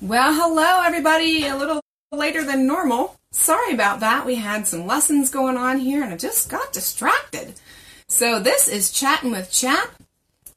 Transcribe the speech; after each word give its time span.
Well, 0.00 0.32
hello 0.32 0.82
everybody. 0.84 1.48
A 1.48 1.56
little 1.56 1.80
later 2.12 2.44
than 2.44 2.68
normal. 2.68 3.16
Sorry 3.32 3.74
about 3.74 3.98
that. 3.98 4.24
We 4.24 4.36
had 4.36 4.64
some 4.64 4.86
lessons 4.86 5.28
going 5.28 5.56
on 5.56 5.80
here 5.80 6.04
and 6.04 6.14
I 6.14 6.16
just 6.16 6.48
got 6.48 6.72
distracted. 6.72 7.54
So 8.06 8.38
this 8.38 8.68
is 8.68 8.92
Chatting 8.92 9.32
with 9.32 9.50
Chap. 9.50 9.90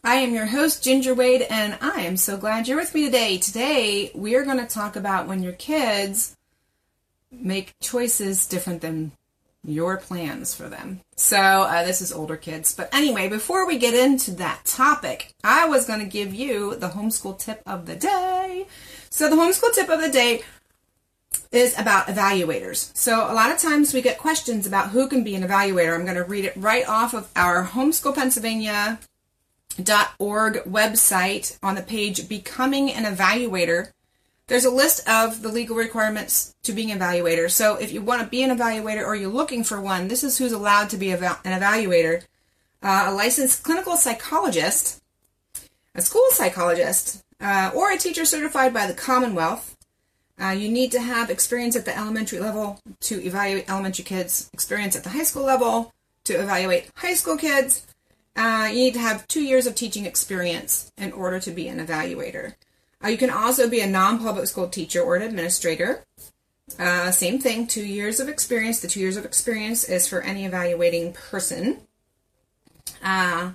I 0.03 0.17
am 0.17 0.35
your 0.35 0.45
host, 0.45 0.83
Ginger 0.83 1.15
Wade, 1.15 1.41
and 1.41 1.75
I 1.81 2.01
am 2.01 2.17
so 2.17 2.37
glad 2.37 2.67
you're 2.67 2.77
with 2.77 2.93
me 2.93 3.05
today. 3.05 3.39
Today, 3.39 4.11
we 4.13 4.35
are 4.35 4.45
going 4.45 4.59
to 4.59 4.67
talk 4.67 4.95
about 4.95 5.27
when 5.27 5.41
your 5.41 5.53
kids 5.53 6.37
make 7.31 7.73
choices 7.81 8.45
different 8.45 8.81
than 8.81 9.11
your 9.63 9.97
plans 9.97 10.53
for 10.53 10.69
them. 10.69 11.01
So, 11.15 11.37
uh, 11.37 11.83
this 11.83 12.01
is 12.01 12.13
older 12.13 12.37
kids. 12.37 12.75
But 12.75 12.93
anyway, 12.93 13.27
before 13.27 13.65
we 13.65 13.79
get 13.79 13.95
into 13.95 14.31
that 14.33 14.65
topic, 14.65 15.33
I 15.43 15.67
was 15.67 15.87
going 15.87 15.99
to 15.99 16.05
give 16.05 16.33
you 16.33 16.75
the 16.75 16.89
homeschool 16.89 17.39
tip 17.39 17.63
of 17.65 17.87
the 17.87 17.95
day. 17.95 18.67
So, 19.11 19.29
the 19.29 19.35
homeschool 19.35 19.73
tip 19.73 19.89
of 19.89 20.01
the 20.01 20.09
day 20.09 20.41
is 21.51 21.77
about 21.77 22.07
evaluators. 22.07 22.89
So, 22.97 23.31
a 23.31 23.35
lot 23.35 23.51
of 23.51 23.59
times 23.59 23.93
we 23.93 24.01
get 24.01 24.17
questions 24.17 24.65
about 24.65 24.89
who 24.89 25.07
can 25.07 25.23
be 25.23 25.35
an 25.35 25.43
evaluator. 25.43 25.93
I'm 25.93 26.05
going 26.05 26.15
to 26.15 26.23
read 26.23 26.45
it 26.45 26.57
right 26.57 26.87
off 26.89 27.13
of 27.13 27.29
our 27.35 27.67
Homeschool 27.67 28.15
Pennsylvania 28.15 28.99
website 29.77 31.59
on 31.61 31.75
the 31.75 31.83
page 31.83 32.27
becoming 32.27 32.91
an 32.91 33.05
evaluator 33.05 33.91
there's 34.51 34.65
a 34.65 34.69
list 34.69 35.07
of 35.07 35.43
the 35.43 35.47
legal 35.47 35.77
requirements 35.77 36.53
to 36.63 36.73
being 36.73 36.91
an 36.91 36.99
evaluator. 36.99 37.49
So 37.49 37.77
if 37.77 37.93
you 37.93 38.01
want 38.01 38.21
to 38.21 38.27
be 38.27 38.43
an 38.43 38.49
evaluator 38.49 39.05
or 39.05 39.15
you're 39.15 39.29
looking 39.29 39.63
for 39.63 39.79
one, 39.79 40.09
this 40.09 40.25
is 40.25 40.37
who's 40.37 40.51
allowed 40.51 40.89
to 40.89 40.97
be 40.97 41.09
an 41.11 41.19
evaluator. 41.19 42.23
Uh, 42.83 43.05
a 43.07 43.13
licensed 43.13 43.63
clinical 43.63 43.95
psychologist, 43.95 45.01
a 45.95 46.01
school 46.01 46.25
psychologist, 46.31 47.23
uh, 47.41 47.71
or 47.75 47.91
a 47.91 47.97
teacher 47.97 48.25
certified 48.25 48.73
by 48.73 48.87
the 48.87 48.93
Commonwealth. 48.93 49.75
Uh, 50.41 50.51
you 50.51 50.69
need 50.69 50.91
to 50.91 51.01
have 51.01 51.29
experience 51.29 51.75
at 51.75 51.85
the 51.85 51.95
elementary 51.95 52.39
level 52.39 52.79
to 52.99 53.23
evaluate 53.23 53.69
elementary 53.69 54.03
kids, 54.03 54.49
experience 54.53 54.95
at 54.95 55.03
the 55.03 55.09
high 55.09 55.23
school 55.23 55.43
level 55.43 55.93
to 56.23 56.33
evaluate 56.33 56.89
high 56.95 57.13
school 57.13 57.37
kids. 57.37 57.85
Uh, 58.35 58.67
you 58.69 58.75
need 58.75 58.93
to 58.93 58.99
have 58.99 59.27
two 59.27 59.43
years 59.43 59.67
of 59.67 59.75
teaching 59.75 60.05
experience 60.05 60.91
in 60.97 61.11
order 61.11 61.39
to 61.39 61.51
be 61.51 61.67
an 61.67 61.85
evaluator. 61.85 62.55
Uh, 63.03 63.09
you 63.09 63.17
can 63.17 63.29
also 63.29 63.69
be 63.69 63.81
a 63.81 63.87
non-public 63.87 64.47
school 64.47 64.67
teacher 64.67 65.01
or 65.01 65.15
an 65.15 65.21
administrator. 65.21 66.03
Uh, 66.79 67.11
same 67.11 67.39
thing, 67.39 67.67
two 67.67 67.85
years 67.85 68.19
of 68.19 68.29
experience. 68.29 68.79
The 68.79 68.87
two 68.87 68.99
years 68.99 69.17
of 69.17 69.25
experience 69.25 69.83
is 69.83 70.07
for 70.07 70.21
any 70.21 70.45
evaluating 70.45 71.13
person. 71.13 71.81
Uh, 73.03 73.51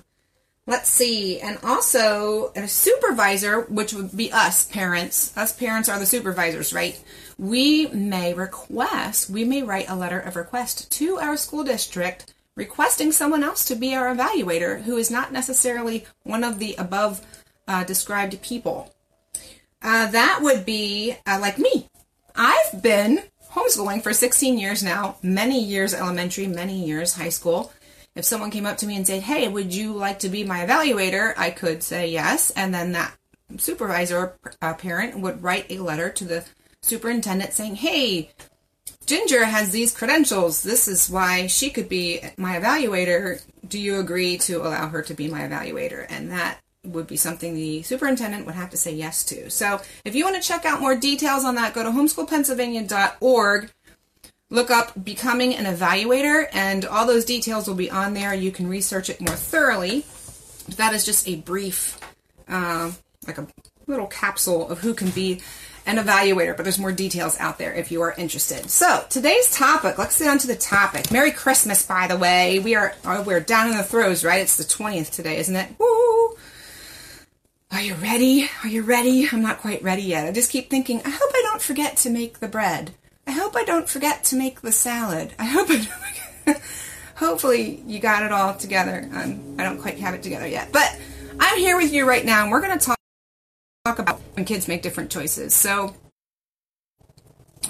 let's 0.67 0.89
see, 0.89 1.41
and 1.41 1.59
also 1.63 2.53
a 2.57 2.67
supervisor, 2.67 3.63
which 3.63 3.93
would 3.93 4.17
be 4.17 4.33
us 4.33 4.65
parents. 4.67 5.37
Us 5.37 5.53
parents 5.53 5.89
are 5.89 5.99
the 5.99 6.07
supervisors, 6.07 6.73
right? 6.73 7.01
We 7.39 7.87
may 7.89 8.35
request, 8.35 9.31
we 9.31 9.45
may 9.45 9.63
write 9.63 9.89
a 9.89 9.97
letter 9.97 10.19
of 10.19 10.37
request 10.37 10.91
to 10.93 11.19
our 11.19 11.37
school 11.37 11.65
district 11.65 12.35
requesting 12.57 13.13
someone 13.13 13.45
else 13.45 13.67
to 13.67 13.75
be 13.75 13.95
our 13.95 14.15
evaluator 14.15 14.83
who 14.83 14.97
is 14.97 15.11
not 15.11 15.31
necessarily 15.31 16.07
one 16.23 16.43
of 16.43 16.59
the 16.59 16.75
above 16.77 17.21
uh, 17.69 17.85
described 17.85 18.41
people. 18.43 18.93
Uh, 19.83 20.11
that 20.11 20.41
would 20.43 20.65
be 20.65 21.15
uh, 21.27 21.39
like 21.41 21.59
me. 21.59 21.89
I've 22.35 22.83
been 22.83 23.23
homeschooling 23.53 24.03
for 24.03 24.13
16 24.13 24.59
years 24.59 24.83
now, 24.83 25.17
many 25.23 25.63
years 25.63 25.95
elementary, 25.95 26.47
many 26.47 26.85
years 26.85 27.15
high 27.15 27.29
school. 27.29 27.73
If 28.17 28.25
someone 28.25 28.51
came 28.51 28.67
up 28.67 28.79
to 28.79 28.87
me 28.87 28.97
and 28.97 29.07
said, 29.07 29.23
Hey, 29.23 29.47
would 29.47 29.73
you 29.73 29.93
like 29.93 30.21
to 30.21 30.29
be 30.29 30.43
my 30.43 30.67
evaluator? 30.67 31.35
I 31.37 31.51
could 31.51 31.83
say 31.83 32.09
yes. 32.09 32.51
And 32.51 32.75
then 32.75 32.93
that 32.93 33.17
supervisor 33.59 34.19
or 34.19 34.35
uh, 34.61 34.75
parent 34.75 35.21
would 35.21 35.43
write 35.43 35.71
a 35.71 35.79
letter 35.79 36.11
to 36.11 36.25
the 36.25 36.45
superintendent 36.83 37.53
saying, 37.53 37.77
Hey, 37.77 38.31
Ginger 39.07 39.45
has 39.45 39.71
these 39.71 39.97
credentials. 39.97 40.63
This 40.63 40.89
is 40.89 41.09
why 41.09 41.47
she 41.47 41.71
could 41.71 41.89
be 41.89 42.21
my 42.37 42.59
evaluator. 42.59 43.41
Do 43.69 43.79
you 43.79 44.01
agree 44.01 44.39
to 44.39 44.63
allow 44.63 44.89
her 44.89 45.03
to 45.03 45.15
be 45.15 45.29
my 45.29 45.43
evaluator? 45.43 46.07
And 46.09 46.33
that 46.33 46.59
would 46.83 47.07
be 47.07 47.17
something 47.17 47.55
the 47.55 47.83
superintendent 47.83 48.47
would 48.47 48.55
have 48.55 48.71
to 48.71 48.77
say 48.77 48.95
yes 48.95 49.25
to. 49.27 49.51
So 49.51 49.81
if 50.05 50.15
you 50.15 50.25
want 50.25 50.41
to 50.41 50.49
check 50.49 50.65
out 50.65 50.81
more 50.81 50.97
details 50.97 51.45
on 51.45 51.57
that, 51.57 51.75
go 51.75 51.83
to 51.83 51.91
homeschoolpennsylvania.org, 51.91 53.71
look 54.51 54.71
up 54.71 54.93
becoming 55.05 55.55
an 55.55 55.65
evaluator, 55.65 56.49
and 56.53 56.85
all 56.85 57.07
those 57.07 57.25
details 57.25 57.67
will 57.67 57.75
be 57.75 57.91
on 57.91 58.15
there. 58.15 58.35
You 58.35 58.51
can 58.51 58.69
research 58.69 59.11
it 59.11 59.21
more 59.21 59.35
thoroughly. 59.35 60.05
But 60.67 60.77
That 60.77 60.95
is 60.95 61.05
just 61.05 61.29
a 61.29 61.37
brief, 61.37 61.99
uh, 62.49 62.93
like 63.27 63.39
a 63.39 63.47
little 63.87 64.07
capsule 64.07 64.69
of 64.69 64.81
who 64.81 64.95
can 64.95 65.11
be 65.11 65.41
an 65.87 65.97
evaluator, 65.99 66.57
but 66.57 66.65
there's 66.65 66.79
more 66.79 66.91
details 66.91 67.39
out 67.39 67.59
there 67.59 67.73
if 67.73 67.93
you 67.93 68.03
are 68.03 68.13
interested. 68.19 68.69
So 68.69 69.05
today's 69.09 69.53
topic, 69.53 69.99
let's 69.99 70.19
get 70.19 70.29
on 70.29 70.39
to 70.39 70.49
the 70.49 70.57
topic. 70.57 71.13
Merry 71.13 71.31
Christmas, 71.31 71.87
by 71.87 72.09
the 72.09 72.17
way. 72.17 72.59
We 72.59 72.75
are 72.75 72.95
oh, 73.05 73.23
we're 73.23 73.41
down 73.41 73.71
in 73.71 73.77
the 73.77 73.85
throes, 73.85 74.25
right? 74.25 74.41
It's 74.41 74.57
the 74.57 74.65
20th 74.65 75.11
today, 75.11 75.39
isn't 75.39 75.55
it? 75.55 75.69
Woo! 75.79 76.37
Are 77.71 77.81
you 77.81 77.95
ready? 77.95 78.49
Are 78.65 78.69
you 78.69 78.83
ready? 78.83 79.29
I'm 79.31 79.43
not 79.43 79.59
quite 79.59 79.83
ready 79.83 80.03
yet. 80.03 80.27
I 80.27 80.33
just 80.33 80.51
keep 80.51 80.71
thinking, 80.71 81.01
I 81.05 81.11
hope 81.11 81.31
I 81.33 81.43
don't 81.45 81.63
forget 81.63 81.97
to 81.99 82.11
make 82.11 82.41
the 82.41 82.49
bread. 82.49 82.93
I 83.37 83.39
hope 83.39 83.55
I 83.55 83.65
don't 83.65 83.87
forget 83.87 84.25
to 84.25 84.37
make 84.37 84.63
the 84.63 84.73
salad. 84.73 85.35
I 85.39 85.45
hope 85.45 85.69
I 85.69 85.87
don't 86.47 86.63
Hopefully 87.17 87.83
you 87.87 88.01
got 88.01 88.23
it 88.23 88.33
all 88.33 88.55
together. 88.55 89.07
Um, 89.13 89.57
I 89.59 89.63
don't 89.63 89.79
quite 89.79 89.99
have 89.99 90.15
it 90.15 90.23
together 90.23 90.47
yet. 90.47 90.73
But 90.73 90.99
I'm 91.39 91.59
here 91.59 91.77
with 91.77 91.93
you 91.93 92.09
right 92.09 92.25
now 92.25 92.45
and 92.45 92.51
we're 92.51 92.63
going 92.63 92.79
to 92.79 92.83
talk, 92.83 92.97
talk 93.85 93.99
about 93.99 94.23
when 94.33 94.47
kids 94.47 94.69
make 94.69 94.81
different 94.81 95.11
choices. 95.11 95.53
So 95.53 95.95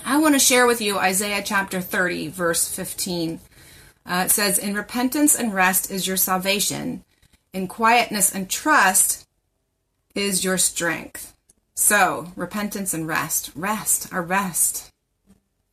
I 0.05 0.19
want 0.19 0.37
to 0.37 0.39
share 0.39 0.69
with 0.69 0.81
you 0.81 0.99
Isaiah 0.99 1.43
chapter 1.45 1.81
30, 1.81 2.29
verse 2.29 2.69
15. 2.69 3.41
Uh, 4.09 4.23
it 4.27 4.31
says, 4.31 4.59
In 4.59 4.77
repentance 4.77 5.35
and 5.35 5.53
rest 5.53 5.91
is 5.91 6.07
your 6.07 6.17
salvation. 6.17 7.03
In 7.53 7.67
quietness 7.67 8.33
and 8.33 8.49
trust 8.49 9.27
is 10.15 10.45
your 10.45 10.59
strength. 10.59 11.35
So, 11.75 12.33
repentance 12.37 12.95
and 12.95 13.09
rest. 13.09 13.51
Rest, 13.57 14.13
our 14.13 14.23
rest 14.23 14.93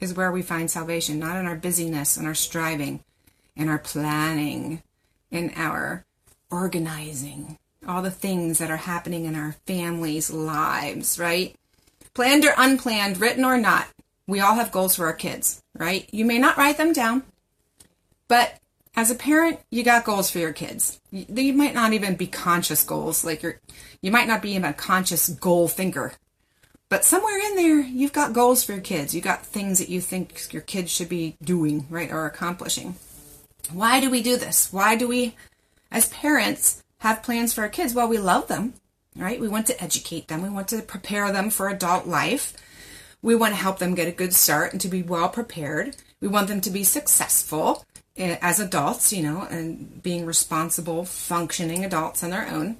is 0.03 0.14
where 0.14 0.31
we 0.31 0.41
find 0.41 0.69
salvation, 0.69 1.18
not 1.18 1.38
in 1.38 1.47
our 1.47 1.56
busyness 1.56 2.18
and 2.18 2.28
our 2.28 2.36
striving, 2.36 3.03
in 3.56 3.69
our 3.69 3.80
planning, 3.80 4.84
in 5.31 5.52
our 5.56 6.06
organizing, 6.52 7.58
all 7.88 8.02
the 8.02 8.12
things 8.12 8.59
that 8.59 8.69
are 8.69 8.78
happening 8.78 9.25
in 9.25 9.36
our 9.36 9.53
families' 9.66 10.31
lives, 10.31 11.18
right? 11.18 11.56
Planned 12.14 12.46
or 12.46 12.53
unplanned, 12.58 13.19
written 13.19 13.44
or 13.44 13.58
not, 13.58 13.88
we 14.28 14.40
all 14.40 14.56
have 14.56 14.72
goals 14.72 14.96
for 14.96 15.06
our 15.06 15.14
kids, 15.14 15.64
right? 15.74 16.08
You 16.12 16.25
may 16.25 16.38
not 16.38 16.58
write 16.58 16.78
them 16.78 16.94
down, 16.94 17.24
but 18.28 18.59
as 18.96 19.09
a 19.09 19.16
parent, 19.16 19.59
you 19.72 19.84
got 19.84 20.06
goals 20.06 20.30
for 20.30 20.40
your 20.40 20.53
kids. 20.53 21.00
They 21.12 21.52
might 21.52 21.74
not 21.74 21.94
even 21.94 22.16
be 22.16 22.28
conscious 22.28 22.84
goals, 22.84 23.25
like 23.25 23.41
you're, 23.41 23.59
you 24.02 24.12
might 24.12 24.28
not 24.28 24.41
be 24.41 24.52
even 24.52 24.66
a 24.66 24.74
conscious 24.74 25.30
goal 25.30 25.68
thinker. 25.68 26.14
But 26.94 27.06
somewhere 27.06 27.40
in 27.40 27.56
there, 27.56 27.80
you've 27.80 28.14
got 28.14 28.34
goals 28.34 28.64
for 28.64 28.74
your 28.74 28.81
kids. 28.81 29.16
You've 29.16 29.24
got 29.24 29.44
things 29.44 29.80
that 29.80 29.90
you 29.90 30.00
think 30.00 30.54
your 30.54 30.62
kids 30.62 30.92
should 30.92 31.09
be 31.09 31.36
doing, 31.44 31.88
right, 31.90 32.12
or 32.12 32.28
accomplishing. 32.28 32.98
Why 33.72 34.00
do 34.00 34.12
we 34.12 34.22
do 34.22 34.38
this? 34.38 34.72
Why 34.72 34.96
do 34.96 35.08
we, 35.08 35.36
as 35.90 36.09
parents, 36.09 36.84
have 37.00 37.24
plans 37.24 37.52
for 37.52 37.62
our 37.62 37.68
kids? 37.68 37.96
Well, 37.96 38.08
we 38.08 38.20
love 38.20 38.48
them, 38.48 38.76
right? 39.16 39.40
We 39.40 39.48
want 39.48 39.66
to 39.68 39.84
educate 39.84 40.28
them. 40.28 40.44
We 40.44 40.50
want 40.50 40.68
to 40.68 40.84
prepare 40.84 41.32
them 41.32 41.50
for 41.50 41.68
adult 41.68 42.06
life. 42.06 42.53
We 43.24 43.34
want 43.34 43.56
to 43.56 43.59
help 43.59 43.80
them 43.80 43.96
get 43.96 44.08
a 44.08 44.12
good 44.12 44.36
start 44.36 44.72
and 44.72 44.82
to 44.82 44.88
be 44.88 45.02
well 45.02 45.30
prepared. 45.30 45.96
We 46.22 46.28
want 46.28 46.48
them 46.48 46.62
to 46.62 46.70
be 46.70 46.84
successful. 46.84 47.84
Eh, 48.18 48.38
as 48.40 48.59
adults, 48.59 49.12
you 49.12 49.24
know, 49.24 49.48
and 49.50 50.03
being 50.03 50.28
responsible, 50.28 51.06
functioning 51.06 51.84
adults 51.84 52.24
on 52.24 52.30
their 52.30 52.48
own. 52.48 52.78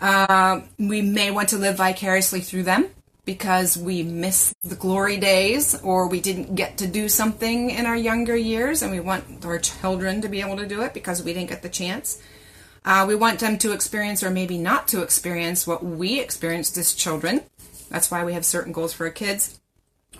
Uh, 0.00 0.62
we 0.78 1.02
may 1.02 1.30
want 1.30 1.50
to 1.50 1.58
live 1.58 1.76
vicariously 1.76 2.40
through 2.40 2.62
them 2.62 2.88
because 3.30 3.78
we 3.78 4.02
miss 4.02 4.52
the 4.64 4.74
glory 4.74 5.16
days 5.16 5.80
or 5.82 6.08
we 6.08 6.20
didn't 6.20 6.56
get 6.56 6.76
to 6.78 6.86
do 6.88 7.08
something 7.08 7.70
in 7.70 7.86
our 7.86 7.94
younger 7.94 8.34
years 8.34 8.82
and 8.82 8.90
we 8.90 8.98
want 8.98 9.44
our 9.44 9.56
children 9.56 10.20
to 10.20 10.28
be 10.28 10.40
able 10.40 10.56
to 10.56 10.66
do 10.66 10.82
it 10.82 10.92
because 10.92 11.22
we 11.22 11.32
didn't 11.32 11.48
get 11.48 11.62
the 11.62 11.68
chance. 11.68 12.20
Uh, 12.84 13.04
we 13.06 13.14
want 13.14 13.38
them 13.38 13.56
to 13.56 13.70
experience 13.70 14.24
or 14.24 14.32
maybe 14.32 14.58
not 14.58 14.88
to 14.88 15.00
experience 15.00 15.64
what 15.64 15.84
we 15.84 16.18
experienced 16.18 16.76
as 16.76 16.92
children. 16.92 17.40
That's 17.88 18.10
why 18.10 18.24
we 18.24 18.32
have 18.32 18.44
certain 18.44 18.72
goals 18.72 18.94
for 18.94 19.06
our 19.06 19.12
kids. 19.12 19.60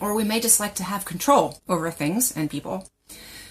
Or 0.01 0.15
we 0.15 0.23
may 0.23 0.39
just 0.39 0.61
like 0.61 0.77
to 0.77 0.85
have 0.85 1.05
control 1.05 1.59
over 1.69 1.91
things 1.91 2.31
and 2.37 2.49
people. 2.49 2.87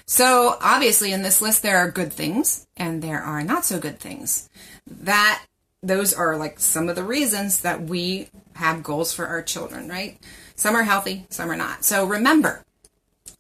So 0.06 0.56
obviously 0.62 1.12
in 1.12 1.22
this 1.22 1.42
list 1.42 1.64
there 1.64 1.80
are 1.80 1.92
good 1.92 2.14
things 2.14 2.66
and 2.78 3.02
there 3.02 3.22
are 3.22 3.44
not 3.44 3.66
so 3.66 3.78
good 3.78 4.00
things. 4.00 4.50
That 4.88 5.44
those 5.84 6.14
are 6.14 6.38
like 6.38 6.62
some 6.62 6.88
of 6.88 6.96
the 6.96 7.04
reasons 7.04 7.60
that 7.62 7.82
we 7.82 8.30
have 8.60 8.84
goals 8.84 9.14
for 9.14 9.26
our 9.26 9.42
children, 9.42 9.88
right? 9.88 10.20
Some 10.56 10.76
are 10.76 10.84
healthy, 10.84 11.26
some 11.30 11.50
are 11.50 11.56
not. 11.56 11.84
So 11.84 12.06
remember, 12.06 12.64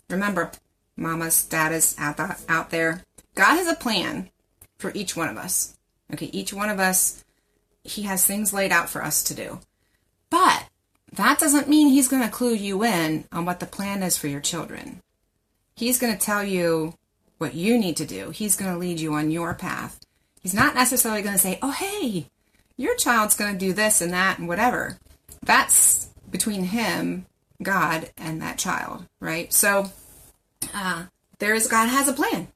remember, 0.09 0.51
mamas, 0.95 1.47
daddas 1.49 1.95
out, 1.99 2.17
the, 2.17 2.37
out 2.47 2.69
there, 2.69 3.03
God 3.35 3.57
has 3.57 3.67
a 3.67 3.75
plan 3.75 4.29
for 4.77 4.91
each 4.95 5.15
one 5.15 5.29
of 5.29 5.37
us. 5.37 5.77
Okay, 6.13 6.27
each 6.27 6.53
one 6.53 6.69
of 6.69 6.79
us, 6.79 7.23
He 7.83 8.03
has 8.03 8.25
things 8.25 8.53
laid 8.53 8.71
out 8.71 8.89
for 8.89 9.03
us 9.03 9.23
to 9.25 9.35
do. 9.35 9.59
But 10.29 10.65
that 11.11 11.39
doesn't 11.39 11.67
mean 11.67 11.89
he's 11.89 12.07
going 12.07 12.23
to 12.23 12.29
clue 12.29 12.53
you 12.53 12.83
in 12.83 13.25
on 13.31 13.45
what 13.45 13.59
the 13.59 13.65
plan 13.65 14.03
is 14.03 14.17
for 14.17 14.27
your 14.27 14.41
children. 14.41 15.01
He's 15.75 15.99
going 15.99 16.13
to 16.13 16.19
tell 16.19 16.43
you 16.43 16.93
what 17.37 17.55
you 17.55 17.77
need 17.77 17.97
to 17.97 18.05
do. 18.05 18.29
He's 18.29 18.55
going 18.55 18.71
to 18.71 18.77
lead 18.77 18.99
you 18.99 19.13
on 19.13 19.31
your 19.31 19.53
path. 19.53 19.99
He's 20.41 20.53
not 20.53 20.75
necessarily 20.75 21.21
going 21.21 21.35
to 21.35 21.41
say, 21.41 21.57
oh, 21.61 21.71
hey, 21.71 22.27
your 22.77 22.95
child's 22.95 23.35
going 23.35 23.53
to 23.53 23.59
do 23.59 23.73
this 23.73 24.01
and 24.01 24.13
that 24.13 24.39
and 24.39 24.47
whatever. 24.47 24.97
That's 25.49 26.11
between 26.29 26.65
him, 26.65 27.25
God, 27.63 28.11
and 28.19 28.39
that 28.39 28.59
child, 28.59 29.07
right? 29.19 29.51
So, 29.51 29.89
uh, 30.75 31.05
there 31.39 31.55
is 31.55 31.65
God 31.65 31.87
has 31.87 32.07
a 32.07 32.13
plan. 32.13 32.49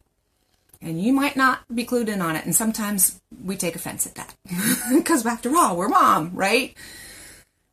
And 0.80 1.02
you 1.02 1.12
might 1.12 1.36
not 1.36 1.62
be 1.74 1.88
clued 1.88 2.08
in 2.08 2.22
on 2.22 2.36
it. 2.36 2.46
And 2.46 2.54
sometimes 2.54 3.20
we 3.44 3.58
take 3.58 3.76
offense 3.76 4.06
at 4.06 4.14
that. 4.14 4.36
Because 4.96 5.26
after 5.26 5.58
all, 5.58 5.76
we're 5.76 5.90
mom, 5.90 6.36
right? 6.36 6.78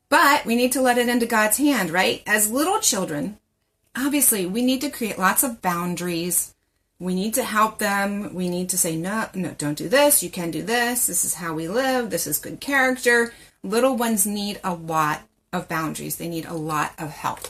But 0.09 0.47
we 0.47 0.57
need 0.57 0.73
to 0.73 0.81
let 0.81 0.97
it 0.97 1.11
into 1.11 1.27
God's 1.27 1.59
hand, 1.59 1.91
right? 1.91 2.23
As 2.27 2.51
little 2.51 2.81
children, 2.81 3.39
obviously, 3.95 4.47
we 4.47 4.63
need 4.63 4.81
to 4.81 4.89
create 4.89 5.19
lots 5.19 5.43
of 5.43 5.61
boundaries. 5.61 6.55
We 6.99 7.15
need 7.15 7.35
to 7.35 7.45
help 7.45 7.79
them. 7.79 8.33
We 8.33 8.49
need 8.49 8.71
to 8.71 8.79
say, 8.79 8.97
no, 8.97 9.29
no, 9.35 9.51
don't 9.59 9.77
do 9.77 9.91
this. 9.91 10.23
You 10.23 10.31
can 10.31 10.51
do 10.51 10.63
this. 10.63 11.09
This 11.09 11.27
is 11.27 11.35
how 11.35 11.53
we 11.53 11.69
live. 11.69 12.09
This 12.09 12.27
is 12.27 12.39
good 12.39 12.59
character. 12.59 13.35
Little 13.63 13.97
ones 13.97 14.27
need 14.27 14.61
a 14.65 14.75
lot 14.75 15.23
of 15.53 15.69
boundaries. 15.69 16.17
They 16.17 16.29
need 16.29 16.47
a 16.47 16.55
lot 16.55 16.93
of 16.99 17.11
help. 17.11 17.41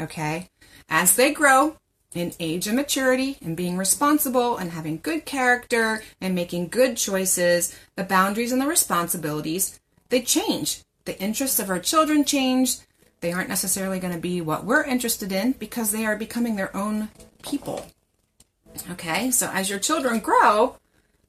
Okay? 0.00 0.48
As 0.88 1.16
they 1.16 1.32
grow, 1.32 1.76
in 2.14 2.32
age 2.38 2.66
and 2.66 2.76
maturity 2.76 3.38
and 3.42 3.56
being 3.56 3.76
responsible 3.76 4.56
and 4.56 4.70
having 4.70 5.00
good 5.02 5.24
character 5.24 6.02
and 6.20 6.34
making 6.34 6.68
good 6.68 6.96
choices, 6.96 7.76
the 7.96 8.04
boundaries 8.04 8.52
and 8.52 8.62
the 8.62 8.66
responsibilities, 8.66 9.80
they 10.08 10.22
change. 10.22 10.82
The 11.04 11.20
interests 11.20 11.58
of 11.58 11.68
our 11.68 11.80
children 11.80 12.24
change. 12.24 12.78
They 13.20 13.32
aren't 13.32 13.48
necessarily 13.48 13.98
going 13.98 14.14
to 14.14 14.20
be 14.20 14.40
what 14.40 14.64
we're 14.64 14.84
interested 14.84 15.32
in 15.32 15.52
because 15.52 15.90
they 15.90 16.06
are 16.06 16.16
becoming 16.16 16.56
their 16.56 16.74
own 16.76 17.08
people. 17.42 17.86
Okay, 18.90 19.30
so 19.30 19.50
as 19.52 19.68
your 19.70 19.78
children 19.78 20.20
grow, 20.20 20.76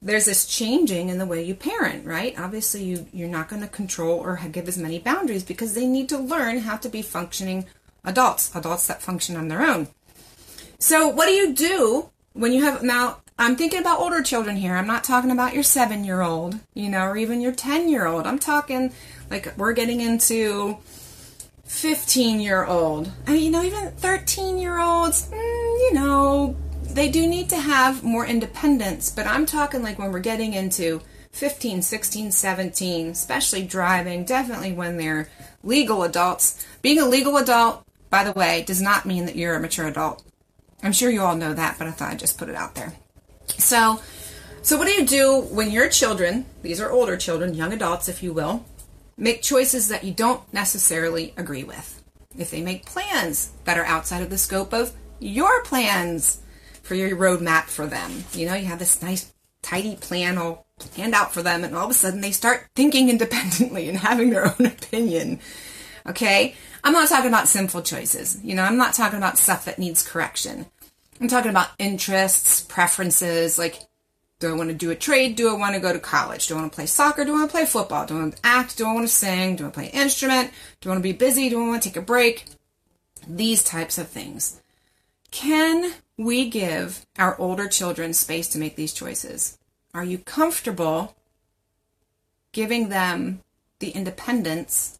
there's 0.06 0.24
this 0.24 0.46
changing 0.46 1.08
in 1.08 1.18
the 1.18 1.26
way 1.26 1.42
you 1.42 1.54
parent, 1.54 2.06
right? 2.06 2.38
Obviously, 2.38 2.84
you, 2.84 3.06
you're 3.12 3.28
not 3.28 3.48
going 3.48 3.62
to 3.62 3.68
control 3.68 4.20
or 4.20 4.40
give 4.52 4.68
as 4.68 4.78
many 4.78 5.00
boundaries 5.00 5.42
because 5.42 5.74
they 5.74 5.86
need 5.86 6.08
to 6.08 6.18
learn 6.18 6.58
how 6.58 6.76
to 6.76 6.88
be 6.88 7.02
functioning 7.02 7.66
adults, 8.04 8.54
adults 8.54 8.86
that 8.86 9.02
function 9.02 9.36
on 9.36 9.48
their 9.48 9.62
own. 9.62 9.88
So, 10.78 11.08
what 11.08 11.26
do 11.26 11.32
you 11.32 11.52
do 11.52 12.10
when 12.34 12.52
you 12.52 12.62
have 12.62 12.84
now? 12.84 13.18
I'm 13.38 13.56
thinking 13.56 13.80
about 13.80 13.98
older 13.98 14.22
children 14.22 14.56
here. 14.56 14.76
I'm 14.76 14.86
not 14.86 15.04
talking 15.04 15.30
about 15.30 15.54
your 15.54 15.64
seven 15.64 16.04
year 16.04 16.22
old, 16.22 16.58
you 16.72 16.88
know, 16.88 17.04
or 17.04 17.16
even 17.16 17.40
your 17.40 17.52
10 17.52 17.88
year 17.88 18.06
old. 18.06 18.26
I'm 18.26 18.38
talking 18.38 18.92
like 19.28 19.52
we're 19.58 19.74
getting 19.74 20.00
into 20.00 20.78
15 21.64 22.40
year 22.40 22.64
old. 22.64 23.10
I 23.26 23.32
mean, 23.32 23.44
you 23.44 23.50
know, 23.50 23.62
even 23.62 23.90
13 23.90 24.56
year 24.56 24.78
olds, 24.78 25.28
mm, 25.28 25.34
you 25.34 25.94
know, 25.94 26.56
they 26.94 27.10
do 27.10 27.26
need 27.26 27.48
to 27.50 27.56
have 27.56 28.02
more 28.02 28.26
independence, 28.26 29.10
but 29.10 29.26
I'm 29.26 29.46
talking 29.46 29.82
like 29.82 29.98
when 29.98 30.12
we're 30.12 30.20
getting 30.20 30.54
into 30.54 31.02
15, 31.32 31.82
16, 31.82 32.30
17, 32.30 33.08
especially 33.08 33.62
driving, 33.62 34.24
definitely 34.24 34.72
when 34.72 34.96
they're 34.96 35.28
legal 35.62 36.02
adults. 36.02 36.66
Being 36.80 36.98
a 36.98 37.06
legal 37.06 37.36
adult, 37.36 37.84
by 38.08 38.24
the 38.24 38.32
way, 38.32 38.64
does 38.66 38.80
not 38.80 39.04
mean 39.04 39.26
that 39.26 39.36
you're 39.36 39.54
a 39.54 39.60
mature 39.60 39.86
adult. 39.86 40.22
I'm 40.82 40.92
sure 40.92 41.10
you 41.10 41.22
all 41.22 41.36
know 41.36 41.52
that, 41.52 41.76
but 41.78 41.88
I 41.88 41.90
thought 41.90 42.12
I'd 42.12 42.18
just 42.18 42.38
put 42.38 42.48
it 42.48 42.54
out 42.54 42.74
there. 42.74 42.94
So, 43.58 44.00
so 44.62 44.78
what 44.78 44.86
do 44.86 44.92
you 44.92 45.06
do 45.06 45.40
when 45.40 45.70
your 45.70 45.88
children, 45.88 46.46
these 46.62 46.80
are 46.80 46.90
older 46.90 47.16
children, 47.16 47.54
young 47.54 47.72
adults, 47.72 48.08
if 48.08 48.22
you 48.22 48.32
will, 48.32 48.64
make 49.16 49.42
choices 49.42 49.88
that 49.88 50.04
you 50.04 50.14
don't 50.14 50.50
necessarily 50.52 51.34
agree 51.36 51.64
with? 51.64 52.02
If 52.38 52.50
they 52.50 52.62
make 52.62 52.86
plans 52.86 53.50
that 53.64 53.78
are 53.78 53.84
outside 53.84 54.22
of 54.22 54.30
the 54.30 54.38
scope 54.38 54.72
of 54.72 54.92
your 55.18 55.62
plans 55.64 56.40
for 56.86 56.94
your 56.94 57.16
roadmap 57.16 57.64
for 57.64 57.86
them, 57.86 58.24
you 58.32 58.46
know, 58.46 58.54
you 58.54 58.66
have 58.66 58.78
this 58.78 59.02
nice, 59.02 59.32
tidy 59.60 59.96
plan 59.96 60.38
all 60.38 60.66
planned 60.78 61.14
out 61.14 61.34
for 61.34 61.42
them, 61.42 61.64
and 61.64 61.74
all 61.74 61.86
of 61.86 61.90
a 61.90 61.94
sudden 61.94 62.20
they 62.20 62.30
start 62.30 62.68
thinking 62.74 63.08
independently 63.10 63.88
and 63.88 63.98
having 63.98 64.30
their 64.30 64.46
own 64.46 64.66
opinion. 64.66 65.40
Okay? 66.06 66.54
I'm 66.84 66.92
not 66.92 67.08
talking 67.08 67.28
about 67.28 67.48
sinful 67.48 67.82
choices. 67.82 68.38
You 68.44 68.54
know, 68.54 68.62
I'm 68.62 68.76
not 68.76 68.94
talking 68.94 69.18
about 69.18 69.38
stuff 69.38 69.64
that 69.64 69.78
needs 69.78 70.06
correction. 70.06 70.66
I'm 71.20 71.28
talking 71.28 71.50
about 71.50 71.70
interests, 71.78 72.60
preferences, 72.60 73.58
like 73.58 73.80
do 74.38 74.50
I 74.50 74.52
want 74.52 74.68
to 74.68 74.74
do 74.74 74.90
a 74.90 74.94
trade? 74.94 75.34
Do 75.34 75.48
I 75.48 75.54
want 75.54 75.74
to 75.74 75.80
go 75.80 75.94
to 75.94 75.98
college? 75.98 76.46
Do 76.46 76.54
I 76.54 76.60
want 76.60 76.70
to 76.70 76.76
play 76.76 76.84
soccer? 76.84 77.24
Do 77.24 77.32
I 77.32 77.38
want 77.38 77.50
to 77.50 77.56
play 77.56 77.64
football? 77.64 78.04
Do 78.04 78.18
I 78.18 78.20
want 78.20 78.36
to 78.36 78.40
act? 78.44 78.76
Do 78.76 78.86
I 78.86 78.92
want 78.92 79.08
to 79.08 79.12
sing? 79.12 79.56
Do 79.56 79.64
I 79.64 79.66
want 79.66 79.74
to 79.74 79.80
play 79.80 79.88
an 79.88 80.02
instrument? 80.02 80.50
Do 80.80 80.90
I 80.90 80.92
want 80.92 80.98
to 80.98 81.08
be 81.08 81.16
busy? 81.16 81.48
Do 81.48 81.64
I 81.64 81.68
want 81.68 81.82
to 81.82 81.88
take 81.88 81.96
a 81.96 82.02
break? 82.02 82.44
These 83.26 83.64
types 83.64 83.96
of 83.96 84.08
things. 84.08 84.60
Can 85.30 85.94
we 86.18 86.48
give 86.48 87.06
our 87.18 87.38
older 87.38 87.68
children 87.68 88.12
space 88.12 88.48
to 88.48 88.58
make 88.58 88.76
these 88.76 88.92
choices? 88.92 89.58
Are 89.94 90.04
you 90.04 90.18
comfortable 90.18 91.16
giving 92.52 92.88
them 92.88 93.40
the 93.78 93.90
independence 93.90 94.98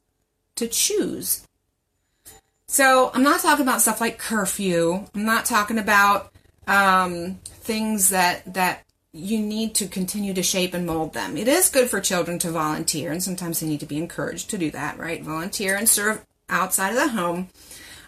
to 0.57 0.67
choose 0.67 1.47
so 2.69 3.11
I'm 3.15 3.23
not 3.23 3.41
talking 3.41 3.65
about 3.65 3.81
stuff 3.81 4.01
like 4.01 4.19
curfew. 4.19 5.05
I'm 5.15 5.25
not 5.25 5.45
talking 5.45 5.79
about 5.79 6.33
um, 6.67 7.37
things 7.45 8.11
that 8.11 8.53
that 8.55 8.85
you 9.13 9.39
need 9.39 9.75
to 9.77 9.87
continue 9.87 10.35
to 10.35 10.43
shape 10.43 10.75
and 10.75 10.85
mold 10.85 11.15
them. 11.15 11.37
It 11.37 11.49
is 11.49 11.71
good 11.71 11.89
for 11.89 12.01
children 12.01 12.39
to 12.41 12.51
volunteer, 12.51 13.13
and 13.13 13.23
sometimes 13.23 13.61
they 13.61 13.67
need 13.67 13.81
to 13.81 13.87
be 13.87 13.97
encouraged 13.97 14.51
to 14.51 14.59
do 14.59 14.71
that, 14.73 14.99
right? 14.99 15.23
Volunteer 15.23 15.77
and 15.77 15.89
serve 15.89 16.25
outside 16.49 16.91
of 16.91 16.97
the 16.97 17.09
home. 17.09 17.49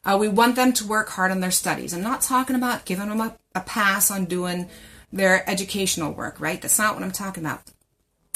Uh, 0.05 0.17
we 0.19 0.29
want 0.29 0.57
them 0.57 0.73
to 0.73 0.87
work 0.87 1.11
hard 1.11 1.31
on 1.31 1.41
their 1.41 1.51
studies. 1.51 1.93
I'm 1.93 2.03
not 2.03 2.23
talking 2.23 2.57
about 2.57 2.85
giving 2.85 3.09
them 3.09 3.21
a, 3.21 3.37
a 3.55 3.61
pass 3.61 4.11
on 4.11 4.25
doing 4.25 4.69
their 5.13 5.49
educational 5.49 6.13
work, 6.13 6.41
right? 6.41 6.61
That's 6.61 6.79
not 6.79 6.95
what 6.95 7.03
I'm 7.03 7.13
talking 7.13 7.45
about. 7.45 7.63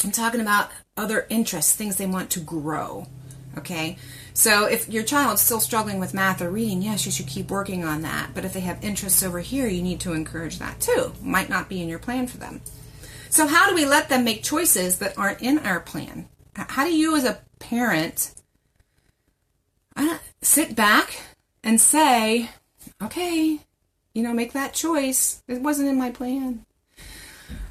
I'm 0.05 0.13
talking 0.13 0.41
about 0.41 0.71
other 0.97 1.27
interests, 1.29 1.75
things 1.75 1.97
they 1.97 2.07
want 2.07 2.31
to 2.31 2.41
grow. 2.41 3.07
Okay? 3.59 3.99
So 4.35 4.65
if 4.65 4.89
your 4.89 5.03
child's 5.03 5.43
still 5.43 5.61
struggling 5.61 6.01
with 6.01 6.15
math 6.15 6.41
or 6.41 6.51
reading, 6.51 6.83
yes, 6.83 7.05
you 7.05 7.13
should 7.13 7.27
keep 7.27 7.51
working 7.51 7.85
on 7.85 8.03
that. 8.03 8.31
But 8.35 8.45
if 8.45 8.55
they 8.55 8.61
have 8.61 8.83
interests 8.83 9.23
over 9.23 9.41
here, 9.41 9.69
you 9.69 9.83
need 9.83 10.01
to 10.01 10.15
encourage 10.15 10.59
that 10.59 10.81
too. 10.81 11.13
Might 11.23 11.51
not 11.51 11.69
be 11.69 11.83
in 11.83 11.89
your 11.89 11.99
plan 11.99 12.27
for 12.27 12.39
them. 12.39 12.63
So 13.29 13.47
how 13.47 13.69
do 13.69 13.75
we 13.75 13.85
let 13.85 14.09
them 14.09 14.25
make 14.25 14.43
choices 14.43 14.99
that 14.99 15.17
aren't 15.19 15.43
in 15.43 15.59
our 15.59 15.81
plan? 15.81 16.29
How 16.55 16.85
do 16.85 16.95
you 16.95 17.17
as 17.17 17.25
a 17.25 17.41
parent 17.59 18.35
sit 20.43 20.75
back 20.75 21.19
and 21.63 21.81
say, 21.81 22.51
okay, 23.03 23.61
you 24.15 24.23
know, 24.23 24.33
make 24.33 24.53
that 24.53 24.75
choice. 24.75 25.43
It 25.49 25.63
wasn't 25.63 25.89
in 25.89 25.99
my 25.99 26.11
plan. 26.11 26.65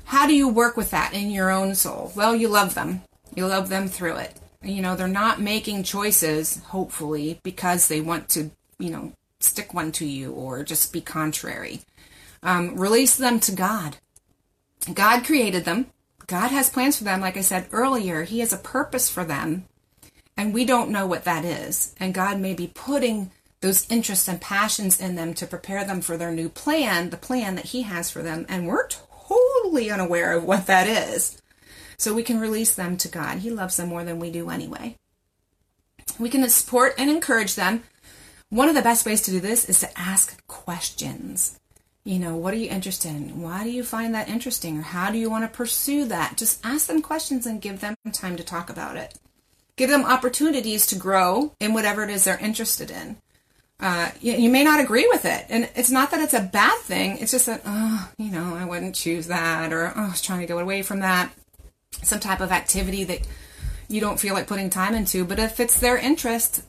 How 0.05 0.27
do 0.27 0.33
you 0.33 0.49
work 0.49 0.75
with 0.75 0.91
that 0.91 1.13
in 1.13 1.31
your 1.31 1.49
own 1.49 1.75
soul? 1.75 2.11
Well, 2.15 2.35
you 2.35 2.47
love 2.47 2.73
them. 2.73 3.01
You 3.35 3.47
love 3.47 3.69
them 3.69 3.87
through 3.87 4.17
it 4.17 4.37
you 4.63 4.81
know, 4.81 4.95
they're 4.95 5.07
not 5.07 5.41
making 5.41 5.83
choices, 5.83 6.61
hopefully, 6.65 7.39
because 7.43 7.87
they 7.87 8.01
want 8.01 8.29
to, 8.29 8.51
you 8.77 8.91
know, 8.91 9.13
stick 9.39 9.73
one 9.73 9.91
to 9.93 10.05
you 10.05 10.31
or 10.31 10.63
just 10.63 10.93
be 10.93 11.01
contrary. 11.01 11.81
Um, 12.43 12.75
release 12.75 13.15
them 13.17 13.39
to 13.41 13.51
God. 13.51 13.97
God 14.93 15.25
created 15.25 15.65
them. 15.65 15.87
God 16.27 16.49
has 16.49 16.69
plans 16.69 16.97
for 16.97 17.03
them. 17.03 17.21
Like 17.21 17.37
I 17.37 17.41
said 17.41 17.67
earlier, 17.71 18.23
He 18.23 18.39
has 18.39 18.53
a 18.53 18.57
purpose 18.57 19.09
for 19.09 19.23
them, 19.23 19.65
and 20.37 20.53
we 20.53 20.65
don't 20.65 20.91
know 20.91 21.07
what 21.07 21.23
that 21.23 21.43
is. 21.43 21.95
And 21.99 22.13
God 22.13 22.39
may 22.39 22.53
be 22.53 22.71
putting 22.73 23.31
those 23.61 23.89
interests 23.89 24.27
and 24.27 24.41
passions 24.41 24.99
in 24.99 25.15
them 25.15 25.33
to 25.35 25.47
prepare 25.47 25.85
them 25.85 26.01
for 26.01 26.17
their 26.17 26.31
new 26.31 26.49
plan, 26.49 27.09
the 27.09 27.17
plan 27.17 27.55
that 27.55 27.67
He 27.67 27.83
has 27.83 28.09
for 28.09 28.21
them, 28.21 28.45
and 28.49 28.67
we're 28.67 28.87
totally 28.87 29.89
unaware 29.89 30.33
of 30.33 30.43
what 30.43 30.65
that 30.67 30.87
is 30.87 31.41
so 31.97 32.13
we 32.13 32.23
can 32.23 32.39
release 32.39 32.73
them 32.73 32.97
to 32.97 33.07
God. 33.07 33.39
He 33.39 33.51
loves 33.51 33.77
them 33.77 33.89
more 33.89 34.03
than 34.03 34.19
we 34.19 34.31
do 34.31 34.49
anyway. 34.49 34.95
We 36.19 36.29
can 36.29 36.47
support 36.49 36.95
and 36.97 37.09
encourage 37.09 37.55
them. 37.55 37.83
One 38.49 38.67
of 38.67 38.75
the 38.75 38.81
best 38.81 39.05
ways 39.05 39.21
to 39.23 39.31
do 39.31 39.39
this 39.39 39.69
is 39.69 39.79
to 39.81 39.99
ask 39.99 40.45
questions. 40.47 41.59
You 42.03 42.17
know, 42.17 42.35
what 42.35 42.55
are 42.55 42.57
you 42.57 42.69
interested 42.69 43.09
in? 43.09 43.41
Why 43.41 43.63
do 43.63 43.69
you 43.69 43.83
find 43.83 44.15
that 44.15 44.27
interesting? 44.27 44.79
Or 44.79 44.81
how 44.81 45.11
do 45.11 45.19
you 45.19 45.29
want 45.29 45.43
to 45.43 45.55
pursue 45.55 46.05
that? 46.05 46.35
Just 46.37 46.65
ask 46.65 46.87
them 46.87 47.03
questions 47.03 47.45
and 47.45 47.61
give 47.61 47.79
them 47.79 47.95
time 48.11 48.35
to 48.37 48.43
talk 48.43 48.71
about 48.71 48.97
it. 48.97 49.19
Give 49.75 49.89
them 49.89 50.03
opportunities 50.03 50.87
to 50.87 50.95
grow 50.95 51.53
in 51.59 51.73
whatever 51.73 52.03
it 52.03 52.09
is 52.09 52.23
they're 52.23 52.39
interested 52.39 52.89
in. 52.89 53.17
Uh, 53.81 54.11
you, 54.21 54.33
you, 54.33 54.49
may 54.49 54.63
not 54.63 54.79
agree 54.79 55.07
with 55.07 55.25
it. 55.25 55.45
And 55.49 55.67
it's 55.75 55.89
not 55.89 56.11
that 56.11 56.21
it's 56.21 56.35
a 56.35 56.39
bad 56.39 56.79
thing. 56.81 57.17
It's 57.17 57.31
just 57.31 57.47
that, 57.47 57.63
oh, 57.65 58.11
you 58.17 58.31
know, 58.31 58.55
I 58.55 58.63
wouldn't 58.63 58.93
choose 58.93 59.25
that, 59.27 59.73
or 59.73 59.91
oh, 59.95 60.01
I 60.01 60.09
was 60.09 60.21
trying 60.21 60.41
to 60.41 60.45
go 60.45 60.59
away 60.59 60.83
from 60.83 60.99
that 60.99 61.33
some 62.03 62.19
type 62.19 62.41
of 62.41 62.51
activity 62.51 63.03
that 63.05 63.21
you 63.87 63.99
don't 63.99 64.19
feel 64.19 64.33
like 64.33 64.47
putting 64.47 64.69
time 64.69 64.93
into. 64.93 65.25
But 65.25 65.39
if 65.39 65.59
it's 65.59 65.79
their 65.79 65.97
interest, 65.97 66.63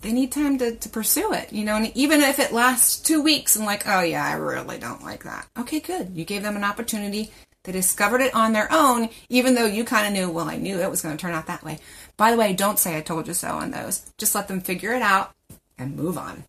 they 0.00 0.12
need 0.12 0.32
time 0.32 0.58
to, 0.58 0.74
to 0.76 0.88
pursue 0.88 1.32
it, 1.32 1.52
you 1.52 1.64
know, 1.64 1.76
and 1.76 1.96
even 1.96 2.20
if 2.20 2.38
it 2.38 2.52
lasts 2.52 2.98
two 2.98 3.22
weeks 3.22 3.56
and 3.56 3.64
like, 3.64 3.86
oh 3.86 4.02
yeah, 4.02 4.24
I 4.24 4.34
really 4.34 4.78
don't 4.78 5.02
like 5.02 5.24
that. 5.24 5.46
Okay, 5.58 5.80
good. 5.80 6.10
You 6.14 6.24
gave 6.24 6.42
them 6.42 6.56
an 6.56 6.64
opportunity. 6.64 7.32
They 7.64 7.72
discovered 7.72 8.20
it 8.20 8.34
on 8.34 8.52
their 8.52 8.68
own, 8.72 9.10
even 9.28 9.54
though 9.54 9.66
you 9.66 9.84
kind 9.84 10.06
of 10.06 10.12
knew, 10.12 10.32
well, 10.32 10.48
I 10.48 10.56
knew 10.56 10.80
it 10.80 10.90
was 10.90 11.02
going 11.02 11.16
to 11.16 11.20
turn 11.20 11.34
out 11.34 11.46
that 11.46 11.64
way. 11.64 11.80
By 12.16 12.30
the 12.30 12.36
way, 12.36 12.52
don't 12.52 12.78
say 12.78 12.96
I 12.96 13.00
told 13.00 13.26
you 13.26 13.34
so 13.34 13.48
on 13.48 13.72
those. 13.72 14.10
Just 14.16 14.34
let 14.34 14.48
them 14.48 14.60
figure 14.60 14.92
it 14.92 15.02
out 15.02 15.32
and 15.78 15.96
move 15.96 16.18
on. 16.18 16.44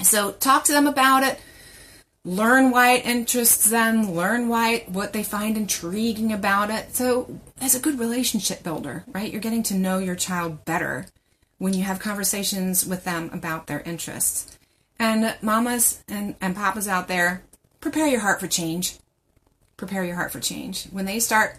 So 0.00 0.32
talk 0.32 0.64
to 0.64 0.72
them 0.72 0.86
about 0.86 1.22
it. 1.22 1.40
Learn 2.24 2.70
why 2.70 2.92
it 2.92 3.04
interests 3.04 3.68
them. 3.68 4.12
Learn 4.12 4.48
why 4.48 4.84
what 4.86 5.12
they 5.12 5.24
find 5.24 5.56
intriguing 5.56 6.32
about 6.32 6.70
it. 6.70 6.94
So 6.94 7.40
as 7.60 7.74
a 7.74 7.80
good 7.80 7.98
relationship 7.98 8.62
builder, 8.62 9.04
right? 9.08 9.30
You're 9.30 9.40
getting 9.40 9.64
to 9.64 9.74
know 9.74 9.98
your 9.98 10.14
child 10.14 10.64
better 10.64 11.06
when 11.58 11.74
you 11.74 11.82
have 11.82 11.98
conversations 11.98 12.86
with 12.86 13.04
them 13.04 13.30
about 13.32 13.66
their 13.66 13.80
interests. 13.80 14.58
And 14.98 15.34
mamas 15.42 16.02
and, 16.08 16.36
and 16.40 16.54
papas 16.54 16.86
out 16.86 17.08
there, 17.08 17.42
prepare 17.80 18.06
your 18.06 18.20
heart 18.20 18.38
for 18.38 18.46
change. 18.46 18.98
Prepare 19.76 20.04
your 20.04 20.14
heart 20.14 20.30
for 20.30 20.40
change. 20.40 20.84
When 20.86 21.06
they 21.06 21.18
start 21.18 21.58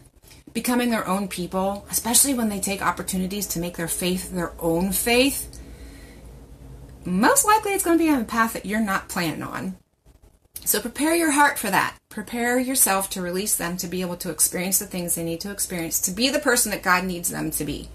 becoming 0.54 0.92
their 0.92 1.08
own 1.08 1.28
people, 1.28 1.86
especially 1.90 2.34
when 2.34 2.50
they 2.50 2.60
take 2.60 2.82
opportunities 2.82 3.48
to 3.48 3.60
make 3.60 3.76
their 3.76 3.88
faith 3.88 4.32
their 4.32 4.54
own 4.60 4.92
faith, 4.92 5.53
most 7.06 7.46
likely 7.46 7.74
it's 7.74 7.84
going 7.84 7.98
to 7.98 8.04
be 8.04 8.10
on 8.10 8.22
a 8.22 8.26
path 8.26 8.54
that 8.54 8.66
you're 8.66 8.80
not 8.80 9.10
planning 9.10 9.44
on. 9.44 9.76
So 10.66 10.80
prepare 10.80 11.16
your 11.16 11.32
heart 11.32 11.60
for 11.60 11.70
that. 11.70 11.98
Prepare 12.10 12.60
yourself 12.60 13.10
to 13.12 13.22
release 13.22 13.56
them 13.56 13.76
to 13.78 13.88
be 13.88 14.02
able 14.02 14.18
to 14.18 14.30
experience 14.30 14.80
the 14.80 14.86
things 14.86 15.16
they 15.16 15.24
need 15.24 15.42
to 15.42 15.52
experience, 15.52 16.00
to 16.02 16.12
be 16.12 16.30
the 16.30 16.40
person 16.40 16.72
that 16.72 16.84
God 16.84 17.04
needs 17.04 17.30
them 17.30 17.52
to 17.52 17.66
be. 17.66 17.90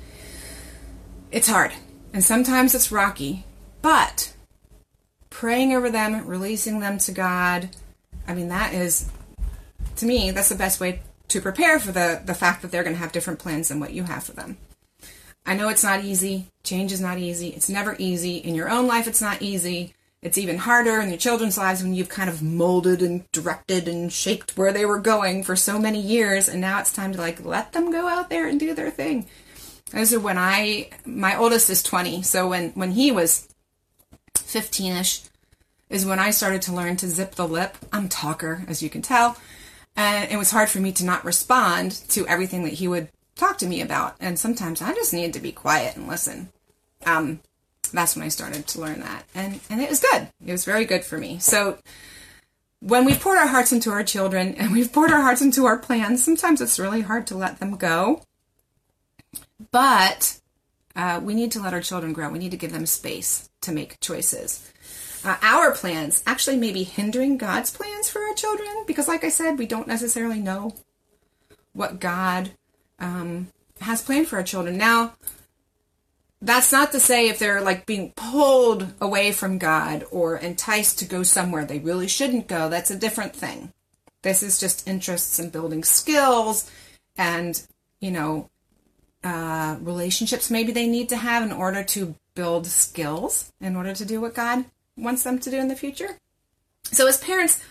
It's 1.31 1.49
hard, 1.49 1.73
and 2.13 2.23
sometimes 2.23 2.75
it's 2.75 2.93
rocky, 2.93 3.45
but 3.81 4.33
praying 5.31 5.75
over 5.75 5.91
them, 5.91 6.27
releasing 6.27 6.81
them 6.81 6.99
to 6.99 7.13
God, 7.13 7.71
I 8.27 8.35
mean, 8.35 8.49
that 8.49 8.75
is, 8.75 9.09
to 9.97 10.07
me, 10.07 10.31
that's 10.31 10.49
the 10.49 10.55
best 10.55 10.81
way 10.81 11.01
to 11.29 11.41
prepare 11.41 11.79
for 11.79 11.93
the, 11.93 12.23
the 12.25 12.35
fact 12.35 12.63
that 12.63 12.71
they're 12.71 12.83
going 12.83 12.97
to 12.97 13.01
have 13.01 13.13
different 13.13 13.39
plans 13.39 13.69
than 13.69 13.81
what 13.81 13.93
you 13.93 14.05
have 14.05 14.25
for 14.25 14.33
them. 14.33 14.57
I 15.49 15.55
know 15.55 15.71
it's 15.71 15.83
not 15.83 16.05
easy. 16.05 16.51
Change 16.63 16.93
is 16.93 17.01
not 17.01 17.17
easy. 17.17 17.49
It's 17.49 17.71
never 17.71 17.97
easy. 17.99 18.37
In 18.37 18.55
your 18.55 18.69
own 18.69 18.87
life, 18.87 19.07
it's 19.07 19.23
not 19.23 19.41
easy. 19.41 19.95
It's 20.21 20.37
even 20.37 20.59
harder 20.59 21.01
in 21.01 21.09
your 21.09 21.17
children's 21.17 21.57
lives 21.57 21.83
when 21.83 21.95
you've 21.95 22.11
kind 22.11 22.29
of 22.29 22.43
molded 22.43 23.01
and 23.01 23.25
directed 23.33 23.89
and 23.89 24.13
shaped 24.13 24.59
where 24.59 24.75
they 24.75 24.85
were 24.85 24.99
going 24.99 25.43
for 25.43 25.57
so 25.57 25.79
many 25.79 26.03
years, 26.03 26.51
and 26.51 26.61
now 26.61 26.81
it's 26.81 26.93
time 26.93 27.13
to 27.13 27.19
like 27.19 27.43
let 27.43 27.73
them 27.73 27.91
go 27.91 28.07
out 28.07 28.29
there 28.29 28.47
and 28.47 28.61
do 28.61 28.75
their 28.75 28.91
thing. 28.91 29.25
Those 29.91 30.13
are 30.13 30.21
when 30.21 30.37
I, 30.37 30.91
my 31.07 31.35
oldest 31.35 31.71
is 31.71 31.83
20, 31.83 32.21
so 32.25 32.49
when, 32.49 32.73
when 32.73 32.93
he 32.93 33.11
was 33.11 33.49
15 34.37 34.97
ish, 34.97 35.23
is 35.89 36.05
when 36.05 36.19
I 36.19 36.31
started 36.31 36.61
to 36.63 36.75
learn 36.75 36.97
to 36.97 37.09
zip 37.09 37.37
the 37.37 37.49
lip. 37.49 37.79
I'm 37.91 38.11
talker, 38.11 38.65
as 38.69 38.83
you 38.83 38.91
can 38.91 39.01
tell. 39.01 39.39
And 39.97 40.31
it 40.31 40.37
was 40.37 40.51
hard 40.51 40.69
for 40.69 40.79
me 40.79 40.93
to 40.93 41.07
not 41.07 41.25
respond 41.25 41.93
to 42.11 42.27
everything 42.27 42.65
that 42.65 42.75
he 42.75 42.87
would 42.87 43.09
talk 43.39 43.59
to 43.59 43.67
me 43.67 43.81
about. 43.81 44.17
And 44.21 44.39
sometimes 44.39 44.83
I 44.83 44.93
just 44.95 45.15
needed 45.15 45.33
to 45.35 45.41
be 45.41 45.53
quiet 45.53 45.97
and 45.97 46.09
listen. 46.09 46.51
Um, 47.07 47.41
that's 47.93 48.17
when 48.17 48.25
I 48.25 48.29
started 48.29 48.67
to 48.67 48.81
learn 48.81 49.01
that. 49.01 49.25
And, 49.35 49.61
and 49.71 49.81
it 49.81 49.89
was 49.89 50.01
good. 50.01 50.29
It 50.45 50.53
was 50.53 50.65
very 50.65 50.85
good 50.85 51.05
for 51.05 51.17
me. 51.17 51.39
So 51.39 51.79
when 52.81 53.05
we've 53.05 53.21
poured 53.21 53.39
our 53.39 53.47
hearts 53.47 53.73
into 53.73 53.91
our 53.91 54.05
children 54.05 54.55
and 54.55 54.73
we've 54.73 54.93
poured 54.93 55.11
our 55.11 55.23
hearts 55.23 55.41
into 55.41 55.67
our 55.67 55.79
plans, 55.79 56.23
sometimes 56.23 56.61
it's 56.61 56.79
really 56.79 57.01
hard 57.01 57.27
to 57.29 57.37
let 57.37 57.61
them 57.61 57.77
go. 57.77 58.23
But 59.71 60.39
uh, 60.95 61.21
we 61.23 61.35
need 61.35 61.53
to 61.53 61.63
let 61.63 61.75
our 61.75 61.81
children 61.81 62.13
grow. 62.13 62.29
We 62.29 62.39
need 62.39 62.51
to 62.51 62.57
give 62.57 62.73
them 62.73 62.87
space 62.87 63.49
to 63.63 63.73
make 63.73 64.01
choices. 64.01 64.71
Uh, 65.25 65.37
our 65.43 65.73
plans 65.73 66.23
actually 66.27 66.57
may 66.57 66.73
be 66.73 66.85
hindering 66.85 67.39
God's 67.39 67.71
plans 67.71 68.09
for 68.09 68.21
our 68.23 68.35
children 68.35 68.85
because, 68.87 69.09
like 69.09 69.25
I 69.25 69.29
said, 69.31 69.59
we 69.59 69.67
don't 69.67 69.89
necessarily 69.89 70.39
know 70.39 70.75
what 71.73 72.01
God 72.01 72.53
um, 72.99 73.49
has 73.81 74.03
planned 74.03 74.29
for 74.29 74.37
our 74.37 74.43
children. 74.43 74.77
Now, 74.77 75.15
that's 76.41 76.71
not 76.71 76.93
to 76.93 77.01
say 77.01 77.29
if 77.29 77.39
they're 77.39 77.61
like 77.61 77.87
being 77.87 78.13
pulled 78.13 78.93
away 79.01 79.33
from 79.33 79.59
God 79.59 80.05
or 80.11 80.37
enticed 80.37 80.99
to 81.01 81.05
go 81.05 81.23
somewhere 81.23 81.65
they 81.65 81.79
really 81.79 82.09
shouldn't 82.09 82.47
go, 82.47 82.69
that's 82.69 82.91
a 82.91 82.99
different 82.99 83.35
thing. 83.35 83.73
This 84.23 84.43
is 84.43 84.59
just 84.59 84.87
interests 84.87 85.39
in 85.39 85.51
building 85.51 85.85
skills 85.85 86.71
and, 87.17 87.61
you 88.01 88.11
know, 88.11 88.51
uh, 89.25 89.77
relationships 89.81 90.51
maybe 90.51 90.71
they 90.71 90.87
need 90.87 91.09
to 91.09 91.17
have 91.17 91.43
in 91.43 91.53
order 91.53 91.83
to 91.83 92.15
build 92.35 92.67
skills 92.67 93.53
in 93.61 93.75
order 93.75 93.93
to 93.93 94.05
do 94.05 94.21
what 94.21 94.35
God 94.35 94.65
wants 94.97 95.25
them 95.25 95.41
to 95.41 95.51
do 95.51 95.59
in 95.59 95.67
the 95.67 95.75
future. 95.75 96.19
So, 96.85 97.07
as 97.09 97.19
parents, 97.19 97.63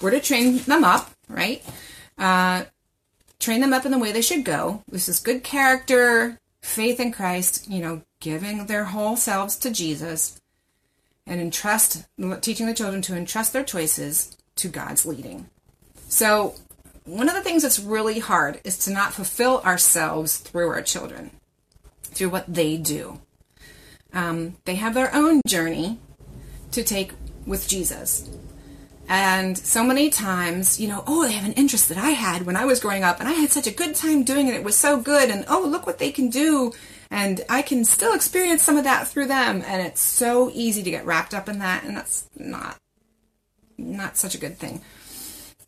we're 0.00 0.10
to 0.10 0.20
train 0.20 0.58
them 0.58 0.84
up, 0.84 1.10
right? 1.28 1.64
Uh, 2.18 2.64
train 3.42 3.60
them 3.60 3.72
up 3.72 3.84
in 3.84 3.90
the 3.90 3.98
way 3.98 4.12
they 4.12 4.22
should 4.22 4.44
go. 4.44 4.82
This 4.88 5.08
is 5.08 5.18
good 5.18 5.42
character, 5.42 6.38
faith 6.62 7.00
in 7.00 7.12
Christ, 7.12 7.68
you 7.68 7.82
know, 7.82 8.02
giving 8.20 8.66
their 8.66 8.84
whole 8.84 9.16
selves 9.16 9.56
to 9.56 9.70
Jesus 9.70 10.40
and 11.26 11.40
entrust, 11.40 12.06
teaching 12.40 12.66
the 12.66 12.74
children 12.74 13.02
to 13.02 13.16
entrust 13.16 13.52
their 13.52 13.64
choices 13.64 14.36
to 14.56 14.68
God's 14.68 15.04
leading. 15.04 15.50
So, 16.08 16.54
one 17.04 17.28
of 17.28 17.34
the 17.34 17.42
things 17.42 17.62
that's 17.62 17.80
really 17.80 18.20
hard 18.20 18.60
is 18.62 18.78
to 18.84 18.92
not 18.92 19.12
fulfill 19.12 19.60
ourselves 19.62 20.36
through 20.36 20.68
our 20.68 20.82
children, 20.82 21.32
through 22.02 22.28
what 22.28 22.52
they 22.52 22.76
do. 22.76 23.20
Um, 24.12 24.56
they 24.66 24.76
have 24.76 24.94
their 24.94 25.12
own 25.12 25.40
journey 25.48 25.98
to 26.70 26.84
take 26.84 27.12
with 27.44 27.66
Jesus. 27.66 28.30
And 29.08 29.58
so 29.58 29.84
many 29.84 30.10
times, 30.10 30.80
you 30.80 30.88
know, 30.88 31.04
oh, 31.06 31.26
they 31.26 31.32
have 31.32 31.44
an 31.44 31.54
interest 31.54 31.88
that 31.88 31.98
I 31.98 32.10
had 32.10 32.46
when 32.46 32.56
I 32.56 32.64
was 32.64 32.80
growing 32.80 33.02
up, 33.02 33.20
and 33.20 33.28
I 33.28 33.32
had 33.32 33.50
such 33.50 33.66
a 33.66 33.72
good 33.72 33.94
time 33.94 34.22
doing 34.22 34.48
it. 34.48 34.54
It 34.54 34.64
was 34.64 34.76
so 34.76 35.00
good. 35.00 35.28
And 35.28 35.44
oh, 35.48 35.66
look 35.66 35.86
what 35.86 35.98
they 35.98 36.12
can 36.12 36.30
do. 36.30 36.72
And 37.10 37.42
I 37.50 37.60
can 37.62 37.84
still 37.84 38.14
experience 38.14 38.62
some 38.62 38.78
of 38.78 38.84
that 38.84 39.06
through 39.08 39.26
them. 39.26 39.62
And 39.66 39.86
it's 39.86 40.00
so 40.00 40.50
easy 40.54 40.82
to 40.82 40.90
get 40.90 41.04
wrapped 41.04 41.34
up 41.34 41.48
in 41.48 41.58
that. 41.58 41.84
And 41.84 41.96
that's 41.96 42.28
not, 42.38 42.78
not 43.76 44.16
such 44.16 44.34
a 44.34 44.38
good 44.38 44.56
thing. 44.56 44.80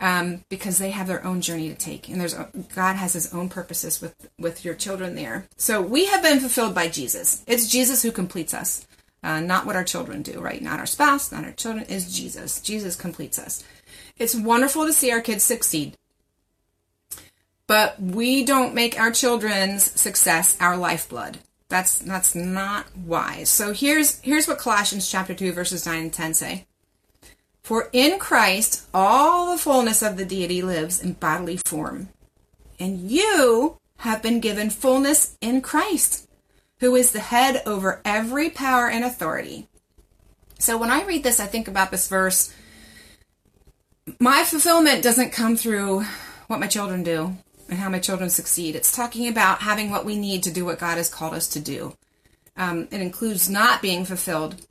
Um, 0.01 0.45
because 0.49 0.79
they 0.79 0.91
have 0.91 1.07
their 1.07 1.25
own 1.25 1.41
journey 1.41 1.69
to 1.69 1.75
take, 1.75 2.09
and 2.09 2.21
there's 2.21 2.35
God 2.75 2.97
has 2.97 3.13
His 3.13 3.33
own 3.33 3.49
purposes 3.49 4.03
with 4.03 4.29
with 4.39 4.65
your 4.65 4.75
children 4.75 5.15
there. 5.15 5.47
So 5.57 5.81
we 5.81 6.07
have 6.07 6.21
been 6.21 6.41
fulfilled 6.41 6.75
by 6.75 6.89
Jesus. 6.89 7.45
It's 7.47 7.69
Jesus 7.69 8.03
who 8.03 8.11
completes 8.11 8.53
us. 8.53 8.87
Uh, 9.25 9.41
not 9.41 9.65
what 9.65 9.75
our 9.75 9.85
children 9.85 10.21
do, 10.21 10.39
right? 10.39 10.61
Not 10.61 10.79
our 10.79 10.87
spouse, 10.87 11.33
not 11.33 11.45
our 11.45 11.53
children, 11.53 11.87
is 11.87 12.15
Jesus. 12.15 12.61
Jesus 12.61 12.95
completes 12.95 13.39
us. 13.39 13.65
It's 14.19 14.35
wonderful 14.35 14.85
to 14.85 14.93
see 14.93 15.11
our 15.11 15.23
kids 15.23 15.43
succeed, 15.43 15.97
but 17.67 17.99
we 17.99 18.45
don't 18.45 18.75
make 18.75 19.01
our 19.01 19.11
children's 19.11 19.99
success 19.99 20.59
our 20.61 20.77
lifeblood. 20.77 21.39
That's 21.71 21.99
that's 21.99 22.35
not 22.35 22.95
wise. 22.95 23.49
So 23.49 23.73
here's 23.73 24.21
here's 24.21 24.47
what 24.47 24.59
Colossians 24.59 25.11
chapter 25.11 25.33
2 25.33 25.53
verses 25.53 25.87
9 25.87 25.99
and 25.99 26.13
10 26.13 26.35
say. 26.35 26.67
For 27.63 27.89
in 27.95 28.19
Christ 28.19 28.87
all 28.93 29.51
the 29.51 29.59
fullness 29.59 30.03
of 30.03 30.19
the 30.19 30.27
deity 30.27 30.61
lives 30.61 31.03
in 31.03 31.15
bodily 31.15 31.57
form. 31.57 32.11
And 32.79 33.11
you 33.11 33.79
have 33.99 34.23
been 34.23 34.41
given 34.41 34.69
fullness 34.69 35.39
in 35.41 35.63
Christ 35.63 36.29
who 36.81 36.95
is 36.95 37.13
the 37.13 37.21
head 37.21 37.63
over 37.67 38.01
every 38.05 38.51
power 38.51 38.89
and 38.89 39.05
authority. 39.05 39.69
So 40.59 40.77
when 40.77 40.91
I 40.91 41.05
read 41.05 41.23
this, 41.23 41.41
I 41.41 41.47
think 41.47 41.69
about 41.69 41.91
this 41.91 42.09
verse. 42.09 42.55
My 44.21 44.45
fulfillment 44.45 45.03
doesn't 45.03 45.33
come 45.33 45.57
through 45.57 46.05
what 46.47 46.61
my 46.61 46.67
children 46.67 47.03
do 47.03 47.37
and 47.69 47.79
how 47.79 47.89
my 47.89 47.99
children 47.99 48.31
succeed. 48.31 48.77
It's 48.77 48.95
talking 48.95 49.29
about 49.29 49.61
having 49.61 49.91
what 49.91 50.05
we 50.05 50.17
need 50.17 50.43
to 50.45 50.53
do 50.53 50.65
what 50.65 50.79
God 50.79 50.97
has 50.97 51.09
called 51.09 51.35
us 51.35 51.49
to 51.49 51.61
do. 51.61 51.97
Um, 52.57 52.89
it 52.91 53.01
includes 53.01 53.51
not 53.51 53.83
being 53.83 54.05
fulfilled 54.05 54.67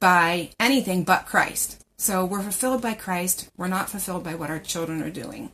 by 0.00 0.50
anything 0.58 1.04
but 1.04 1.26
Christ. 1.26 1.84
So 1.98 2.24
we're 2.24 2.42
fulfilled 2.42 2.82
by 2.82 2.94
Christ. 2.94 3.48
We're 3.56 3.68
not 3.68 3.88
fulfilled 3.88 4.24
by 4.24 4.34
what 4.34 4.50
our 4.50 4.58
children 4.58 5.02
are 5.02 5.10
doing. 5.10 5.52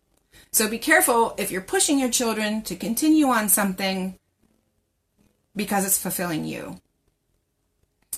So 0.52 0.68
be 0.68 0.78
careful 0.78 1.34
if 1.38 1.50
you're 1.50 1.60
pushing 1.60 1.98
your 1.98 2.10
children 2.10 2.62
to 2.62 2.74
continue 2.74 3.26
on 3.26 3.48
something 3.48 4.16
because 5.54 5.84
it's 5.84 5.98
fulfilling 5.98 6.44
you. 6.44 6.80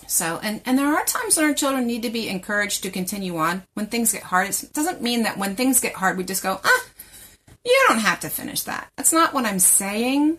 So, 0.07 0.41
and, 0.43 0.61
and 0.67 0.79
there 0.79 0.95
are 0.95 1.05
times 1.05 1.37
when 1.37 1.47
our 1.47 1.55
children 1.55 1.87
need 1.87 2.03
to 2.03 2.11
be 2.11 2.29
encouraged 2.29 2.83
to 2.83 2.91
continue 2.91 3.37
on 3.37 3.63
when 3.75 3.87
things 3.87 4.13
get 4.13 4.25
hard. 4.25 4.49
It 4.51 4.71
doesn't 4.73 5.03
mean 5.03 5.23
that 5.23 5.39
when 5.39 5.57
things 5.57 5.81
get 5.81 5.95
hard, 5.95 6.17
we 6.17 6.25
just 6.25 6.43
go, 6.43 6.61
ah, 6.63 6.85
you 7.65 7.85
don't 7.89 8.01
have 8.01 8.21
to 8.21 8.29
finish 8.29 8.63
that. 8.63 8.91
That's 8.97 9.13
not 9.13 9.33
what 9.33 9.45
I'm 9.45 9.59
saying. 9.59 10.39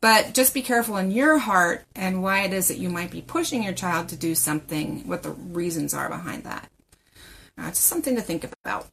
But 0.00 0.32
just 0.32 0.54
be 0.54 0.62
careful 0.62 0.96
in 0.96 1.10
your 1.10 1.38
heart 1.38 1.84
and 1.94 2.22
why 2.22 2.40
it 2.40 2.54
is 2.54 2.68
that 2.68 2.78
you 2.78 2.88
might 2.88 3.10
be 3.10 3.20
pushing 3.20 3.62
your 3.62 3.74
child 3.74 4.08
to 4.08 4.16
do 4.16 4.34
something, 4.34 5.06
what 5.06 5.22
the 5.22 5.32
reasons 5.32 5.92
are 5.92 6.08
behind 6.08 6.44
that. 6.44 6.70
Uh, 7.58 7.66
it's 7.68 7.78
something 7.78 8.16
to 8.16 8.22
think 8.22 8.44
about. 8.64 8.88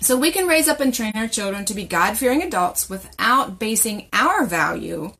So 0.00 0.16
we 0.16 0.32
can 0.32 0.46
raise 0.46 0.66
up 0.66 0.80
and 0.80 0.94
train 0.94 1.12
our 1.14 1.28
children 1.28 1.66
to 1.66 1.74
be 1.74 1.84
God 1.84 2.16
fearing 2.16 2.42
adults 2.42 2.88
without 2.88 3.58
basing 3.58 4.08
our 4.14 4.46
value 4.46 5.12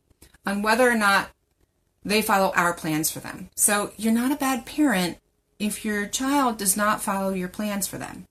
on 0.47 0.63
whether 0.63 0.89
or 0.89 0.95
not 0.95 1.31
they 2.05 2.23
follow 2.23 2.53
our 2.57 2.73
plans 2.73 3.11
for 3.11 3.21
them. 3.21 3.51
So 3.55 3.93
you're 3.97 4.13
not 4.13 4.33
a 4.33 4.37
bad 4.37 4.67
parent 4.67 5.19
if 5.59 5.85
your 5.85 6.07
child 6.07 6.57
does 6.57 6.77
not 6.77 7.03
follow 7.03 7.33
your 7.33 7.49
plans 7.49 7.87
for 7.87 7.99
them. 7.99 8.27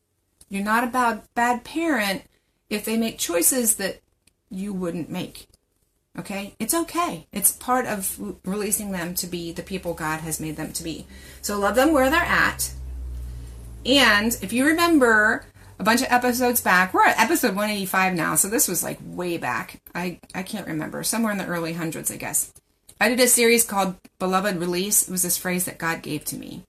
You're 0.49 0.63
not 0.63 0.83
a 0.83 0.87
bad, 0.87 1.21
bad 1.35 1.63
parent 1.63 2.23
if 2.69 2.83
they 2.85 2.97
make 2.97 3.19
choices 3.19 3.75
that 3.75 4.01
you 4.49 4.73
wouldn't 4.73 5.09
make. 5.09 5.47
Okay? 6.17 6.55
It's 6.59 6.73
okay. 6.73 7.27
It's 7.31 7.51
part 7.51 7.85
of 7.85 8.19
releasing 8.43 8.91
them 8.91 9.13
to 9.15 9.27
be 9.27 9.51
the 9.51 9.61
people 9.61 9.93
God 9.93 10.21
has 10.21 10.39
made 10.39 10.57
them 10.57 10.73
to 10.73 10.83
be. 10.83 11.05
So 11.41 11.57
love 11.59 11.75
them 11.75 11.93
where 11.93 12.09
they're 12.09 12.19
at. 12.19 12.73
And 13.85 14.37
if 14.41 14.51
you 14.51 14.65
remember 14.65 15.45
a 15.79 15.83
bunch 15.83 16.01
of 16.01 16.11
episodes 16.11 16.59
back, 16.61 16.93
we're 16.93 17.05
at 17.05 17.19
episode 17.19 17.55
185 17.55 18.13
now, 18.13 18.35
so 18.35 18.49
this 18.49 18.67
was 18.67 18.83
like 18.83 18.99
way 19.01 19.37
back. 19.37 19.81
I, 19.95 20.19
I 20.35 20.43
can't 20.43 20.67
remember. 20.67 21.03
Somewhere 21.03 21.31
in 21.31 21.37
the 21.37 21.47
early 21.47 21.73
hundreds, 21.73 22.11
I 22.11 22.17
guess. 22.17 22.53
I 22.99 23.07
did 23.07 23.19
a 23.21 23.27
series 23.27 23.63
called 23.63 23.95
Beloved 24.19 24.57
Release. 24.57 25.07
It 25.07 25.11
was 25.11 25.23
this 25.23 25.37
phrase 25.37 25.65
that 25.65 25.77
God 25.77 26.01
gave 26.01 26.25
to 26.25 26.37
me. 26.37 26.63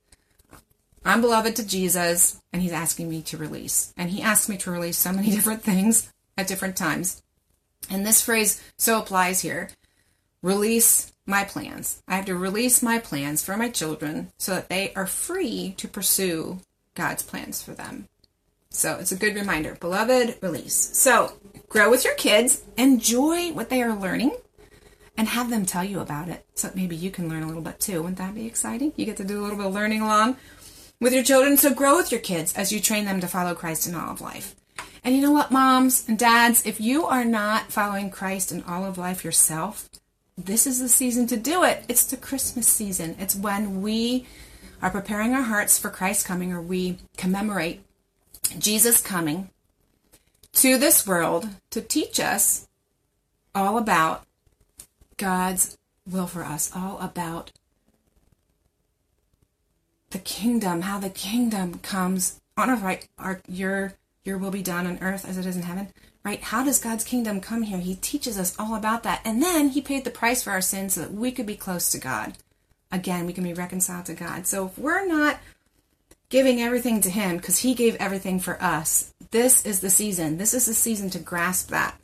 I'm 1.05 1.21
beloved 1.21 1.57
to 1.57 1.67
Jesus, 1.67 2.41
and 2.53 2.63
He's 2.63 2.73
asking 2.73 3.11
me 3.11 3.23
to 3.23 3.37
release. 3.37 3.93
And 3.97 4.11
He 4.11 4.23
asked 4.23 4.49
me 4.49 4.57
to 4.59 4.71
release 4.71 4.97
so 4.97 5.13
many 5.13 5.31
different 5.33 5.63
things 5.63 6.13
at 6.39 6.47
different 6.47 6.77
times. 6.77 7.21
And 7.91 8.07
this 8.07 8.23
phrase 8.23 8.63
so 8.79 9.01
applies 9.01 9.41
here 9.41 9.71
release 10.43 11.13
my 11.27 11.45
plans. 11.45 12.03
I 12.09 12.17
have 12.17 12.27
to 12.27 12.35
release 12.35 12.83
my 12.83 12.99
plans 12.99 13.45
for 13.45 13.57
my 13.57 13.69
children 13.69 14.33
so 14.39 14.55
that 14.55 14.69
they 14.69 14.93
are 14.95 15.07
free 15.07 15.75
to 15.77 15.89
pursue 15.89 16.61
God's 16.95 17.23
plans 17.23 17.63
for 17.63 17.73
them. 17.73 18.09
So 18.71 18.97
it's 18.99 19.13
a 19.13 19.17
good 19.17 19.35
reminder. 19.35 19.77
Beloved, 19.81 20.39
release. 20.41 20.97
So 20.97 21.33
grow 21.69 21.91
with 21.91 22.05
your 22.05 22.15
kids, 22.15 22.63
enjoy 22.77 23.53
what 23.53 23.69
they 23.69 23.83
are 23.83 23.95
learning, 23.95 24.37
and 25.17 25.29
have 25.29 25.51
them 25.51 25.67
tell 25.67 25.85
you 25.85 26.01
about 26.01 26.29
it 26.29 26.47
so 26.55 26.71
maybe 26.75 26.97
you 26.97 27.11
can 27.11 27.29
learn 27.29 27.43
a 27.43 27.47
little 27.47 27.63
bit 27.63 27.81
too. 27.81 28.01
Wouldn't 28.01 28.19
that 28.19 28.35
be 28.35 28.47
exciting? 28.47 28.93
You 28.97 29.07
get 29.07 29.17
to 29.19 29.25
do 29.25 29.41
a 29.41 29.43
little 29.43 29.57
bit 29.57 29.67
of 29.67 29.75
learning 29.75 30.03
along 30.03 30.37
with 31.01 31.13
your 31.13 31.25
children. 31.25 31.57
So 31.57 31.75
grow 31.75 31.97
with 31.97 32.13
your 32.13 32.21
kids 32.21 32.55
as 32.55 32.73
you 32.73 32.81
train 32.81 33.05
them 33.05 33.21
to 33.21 33.29
follow 33.29 33.55
Christ 33.55 33.89
in 33.89 33.95
all 33.95 34.13
of 34.13 34.21
life. 34.21 34.55
And 35.03 35.17
you 35.17 35.23
know 35.23 35.33
what, 35.33 35.51
moms 35.51 36.09
and 36.09 36.19
dads, 36.19 36.65
if 36.65 36.81
you 36.81 37.07
are 37.07 37.25
not 37.25 37.73
following 37.73 38.11
Christ 38.11 38.53
in 38.53 38.63
all 38.65 38.85
of 38.85 38.99
life 38.99 39.25
yourself, 39.25 39.89
this 40.39 40.67
is 40.67 40.79
the 40.79 40.89
season 40.89 41.27
to 41.29 41.37
do 41.37 41.65
it. 41.65 41.85
It's 41.89 42.05
the 42.05 42.17
Christmas 42.17 42.69
season. 42.69 43.17
It's 43.19 43.35
when 43.35 43.83
we 43.83 44.27
are 44.81 44.91
preparing 44.91 45.35
our 45.35 45.43
hearts 45.43 45.79
for 45.79 45.91
Christ's 45.91 46.27
coming 46.27 46.53
or 46.53 46.63
we 46.63 46.99
commemorate 47.17 47.83
Jesus 48.59 49.01
coming 49.01 49.51
to 50.55 50.79
this 50.79 51.07
world 51.07 51.49
to 51.71 51.81
teach 51.81 52.19
us 52.19 52.69
all 53.55 53.79
about 53.79 54.25
God's 55.17 55.77
will 56.09 56.27
for 56.27 56.45
us, 56.45 56.71
all 56.75 56.99
about 56.99 57.53
the 60.11 60.19
kingdom, 60.19 60.83
how 60.83 60.99
the 60.99 61.11
kingdom 61.11 61.79
comes 61.79 62.41
on 62.57 62.71
earth, 62.71 62.83
right? 62.83 63.09
Our, 63.19 63.41
your 63.49 63.95
your 64.25 64.37
will 64.37 64.51
be 64.51 64.63
done 64.63 64.87
on 64.87 64.99
earth 65.01 65.27
as 65.27 65.39
it 65.39 65.47
is 65.47 65.57
in 65.57 65.63
heaven, 65.63 65.89
right? 66.25 66.43
How 66.43 66.63
does 66.63 66.79
God's 66.79 67.05
kingdom 67.05 67.41
come 67.41 67.63
here? 67.63 67.79
He 67.79 67.95
teaches 67.95 68.39
us 68.39 68.55
all 68.59 68.75
about 68.75 69.03
that. 69.05 69.23
And 69.25 69.43
then 69.43 69.71
he 69.71 69.81
paid 69.81 70.05
the 70.05 70.11
price 70.11 70.43
for 70.43 70.51
our 70.51 70.61
sins 70.61 70.95
so 70.95 71.01
that 71.01 71.13
we 71.13 71.33
could 71.33 71.47
be 71.47 71.57
close 71.57 71.91
to 71.91 71.99
God. 71.99 72.35
Again, 72.93 73.25
we 73.25 73.33
can 73.33 73.45
be 73.45 73.55
reconciled 73.55 74.07
to 74.07 74.15
God. 74.15 74.47
So 74.47 74.67
if 74.67 74.79
we're 74.79 75.07
not 75.07 75.39
giving 76.31 76.63
everything 76.63 77.03
to 77.03 77.11
him 77.11 77.37
because 77.37 77.59
he 77.59 77.75
gave 77.75 77.97
everything 77.97 78.41
for 78.41 78.61
us, 78.63 79.13
this 79.31 79.67
is 79.67 79.81
the 79.81 79.91
season. 79.91 80.39
This 80.39 80.55
is 80.55 80.67
the 80.67 80.75
season 80.75 81.11
to 81.11 81.19
grasp 81.19 81.69
that 81.69 82.01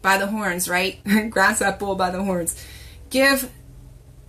by 0.00 0.16
the 0.16 0.26
horns, 0.26 0.68
right? 0.68 0.98
grasp 1.30 1.60
that 1.60 1.78
bull 1.78 1.94
by 1.94 2.10
the 2.10 2.22
horns. 2.22 2.64
Give 3.10 3.52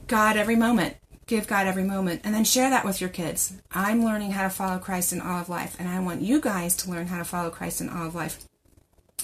God 0.07 0.35
every 0.35 0.55
moment 0.55 0.97
give 1.27 1.45
God 1.45 1.67
every 1.67 1.83
moment 1.83 2.21
and 2.23 2.33
then 2.33 2.45
share 2.45 2.69
that 2.69 2.85
with 2.85 3.01
your 3.01 3.09
kids. 3.09 3.53
I'm 3.71 4.03
learning 4.03 4.31
how 4.31 4.43
to 4.43 4.49
follow 4.49 4.79
Christ 4.79 5.13
in 5.13 5.21
all 5.21 5.41
of 5.41 5.49
life, 5.49 5.75
and 5.77 5.87
I 5.87 5.99
want 5.99 6.21
you 6.21 6.41
guys 6.41 6.75
to 6.77 6.89
learn 6.89 7.07
how 7.07 7.17
to 7.17 7.25
follow 7.25 7.49
Christ 7.49 7.81
in 7.81 7.89
all 7.89 8.07
of 8.07 8.15
life. 8.15 8.43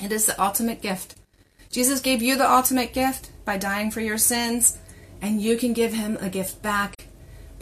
It 0.02 0.12
is 0.12 0.26
the 0.26 0.42
ultimate 0.42 0.82
gift. 0.82 1.16
Jesus 1.72 2.02
gave 2.02 2.22
you 2.22 2.36
the 2.36 2.50
ultimate 2.50 2.94
gift 2.94 3.32
by 3.46 3.58
dying 3.58 3.90
for 3.90 4.02
your 4.02 4.18
sins, 4.18 4.78
and 5.22 5.42
you 5.42 5.58
can 5.58 5.74
give 5.74 5.94
him 5.94 6.18
a 6.20 6.30
gift 6.30 6.62
back 6.62 7.08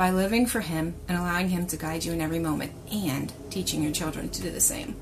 by 0.02 0.10
living 0.10 0.48
for 0.48 0.62
him 0.62 0.96
and 1.08 1.16
allowing 1.16 1.48
him 1.48 1.68
to 1.68 1.78
guide 1.78 2.04
you 2.04 2.12
in 2.12 2.22
every 2.22 2.40
moment 2.40 2.72
and 2.92 3.32
teaching 3.52 3.84
your 3.84 3.92
children 3.92 4.28
to 4.28 4.42
do 4.42 4.50
the 4.50 4.60
same. 4.60 4.96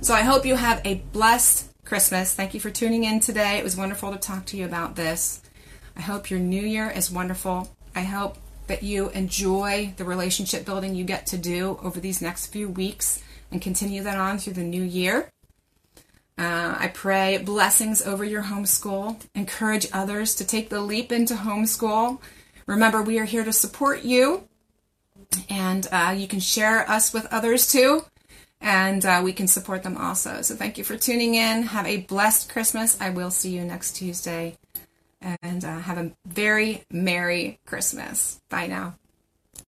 So 0.00 0.14
I 0.14 0.22
hope 0.22 0.46
you 0.46 0.54
have 0.54 0.80
a 0.86 1.02
blessed 1.12 1.70
Christmas. 1.84 2.32
Thank 2.32 2.54
you 2.54 2.60
for 2.60 2.70
tuning 2.70 3.04
in 3.04 3.20
today. 3.20 3.58
It 3.58 3.62
was 3.62 3.76
wonderful 3.76 4.10
to 4.10 4.16
talk 4.16 4.46
to 4.46 4.56
you 4.56 4.64
about 4.64 4.96
this. 4.96 5.42
I 5.98 6.00
hope 6.00 6.30
your 6.30 6.40
new 6.40 6.62
year 6.62 6.88
is 6.88 7.10
wonderful. 7.10 7.68
I 7.94 8.04
hope 8.04 8.38
that 8.68 8.82
you 8.82 9.10
enjoy 9.10 9.92
the 9.98 10.06
relationship 10.06 10.64
building 10.64 10.94
you 10.94 11.04
get 11.04 11.26
to 11.26 11.36
do 11.36 11.78
over 11.82 12.00
these 12.00 12.22
next 12.22 12.46
few 12.46 12.70
weeks 12.70 13.22
and 13.52 13.60
continue 13.60 14.02
that 14.04 14.16
on 14.16 14.38
through 14.38 14.54
the 14.54 14.62
new 14.62 14.82
year. 14.82 15.30
Uh, 16.38 16.74
I 16.78 16.90
pray 16.94 17.36
blessings 17.36 18.00
over 18.00 18.24
your 18.24 18.44
homeschool. 18.44 19.20
Encourage 19.34 19.88
others 19.92 20.34
to 20.36 20.46
take 20.46 20.70
the 20.70 20.80
leap 20.80 21.12
into 21.12 21.34
homeschool. 21.34 22.18
Remember, 22.68 23.00
we 23.00 23.18
are 23.18 23.24
here 23.24 23.44
to 23.44 23.52
support 23.52 24.02
you, 24.02 24.46
and 25.48 25.86
uh, 25.92 26.14
you 26.16 26.26
can 26.28 26.40
share 26.40 26.88
us 26.90 27.12
with 27.12 27.26
others 27.30 27.66
too, 27.70 28.04
and 28.60 29.04
uh, 29.04 29.20
we 29.22 29.32
can 29.32 29.46
support 29.46 29.82
them 29.82 29.96
also. 29.96 30.42
So, 30.42 30.54
thank 30.54 30.78
you 30.78 30.84
for 30.84 30.96
tuning 30.96 31.34
in. 31.34 31.62
Have 31.62 31.86
a 31.86 31.98
blessed 31.98 32.48
Christmas. 32.48 33.00
I 33.00 33.10
will 33.10 33.30
see 33.30 33.50
you 33.50 33.64
next 33.64 33.92
Tuesday 33.96 34.56
and 35.20 35.64
uh, 35.64 35.78
have 35.80 35.98
a 35.98 36.12
very 36.26 36.84
Merry 36.90 37.58
Christmas. 37.66 38.40
Bye 38.48 38.66
now. 38.66 38.94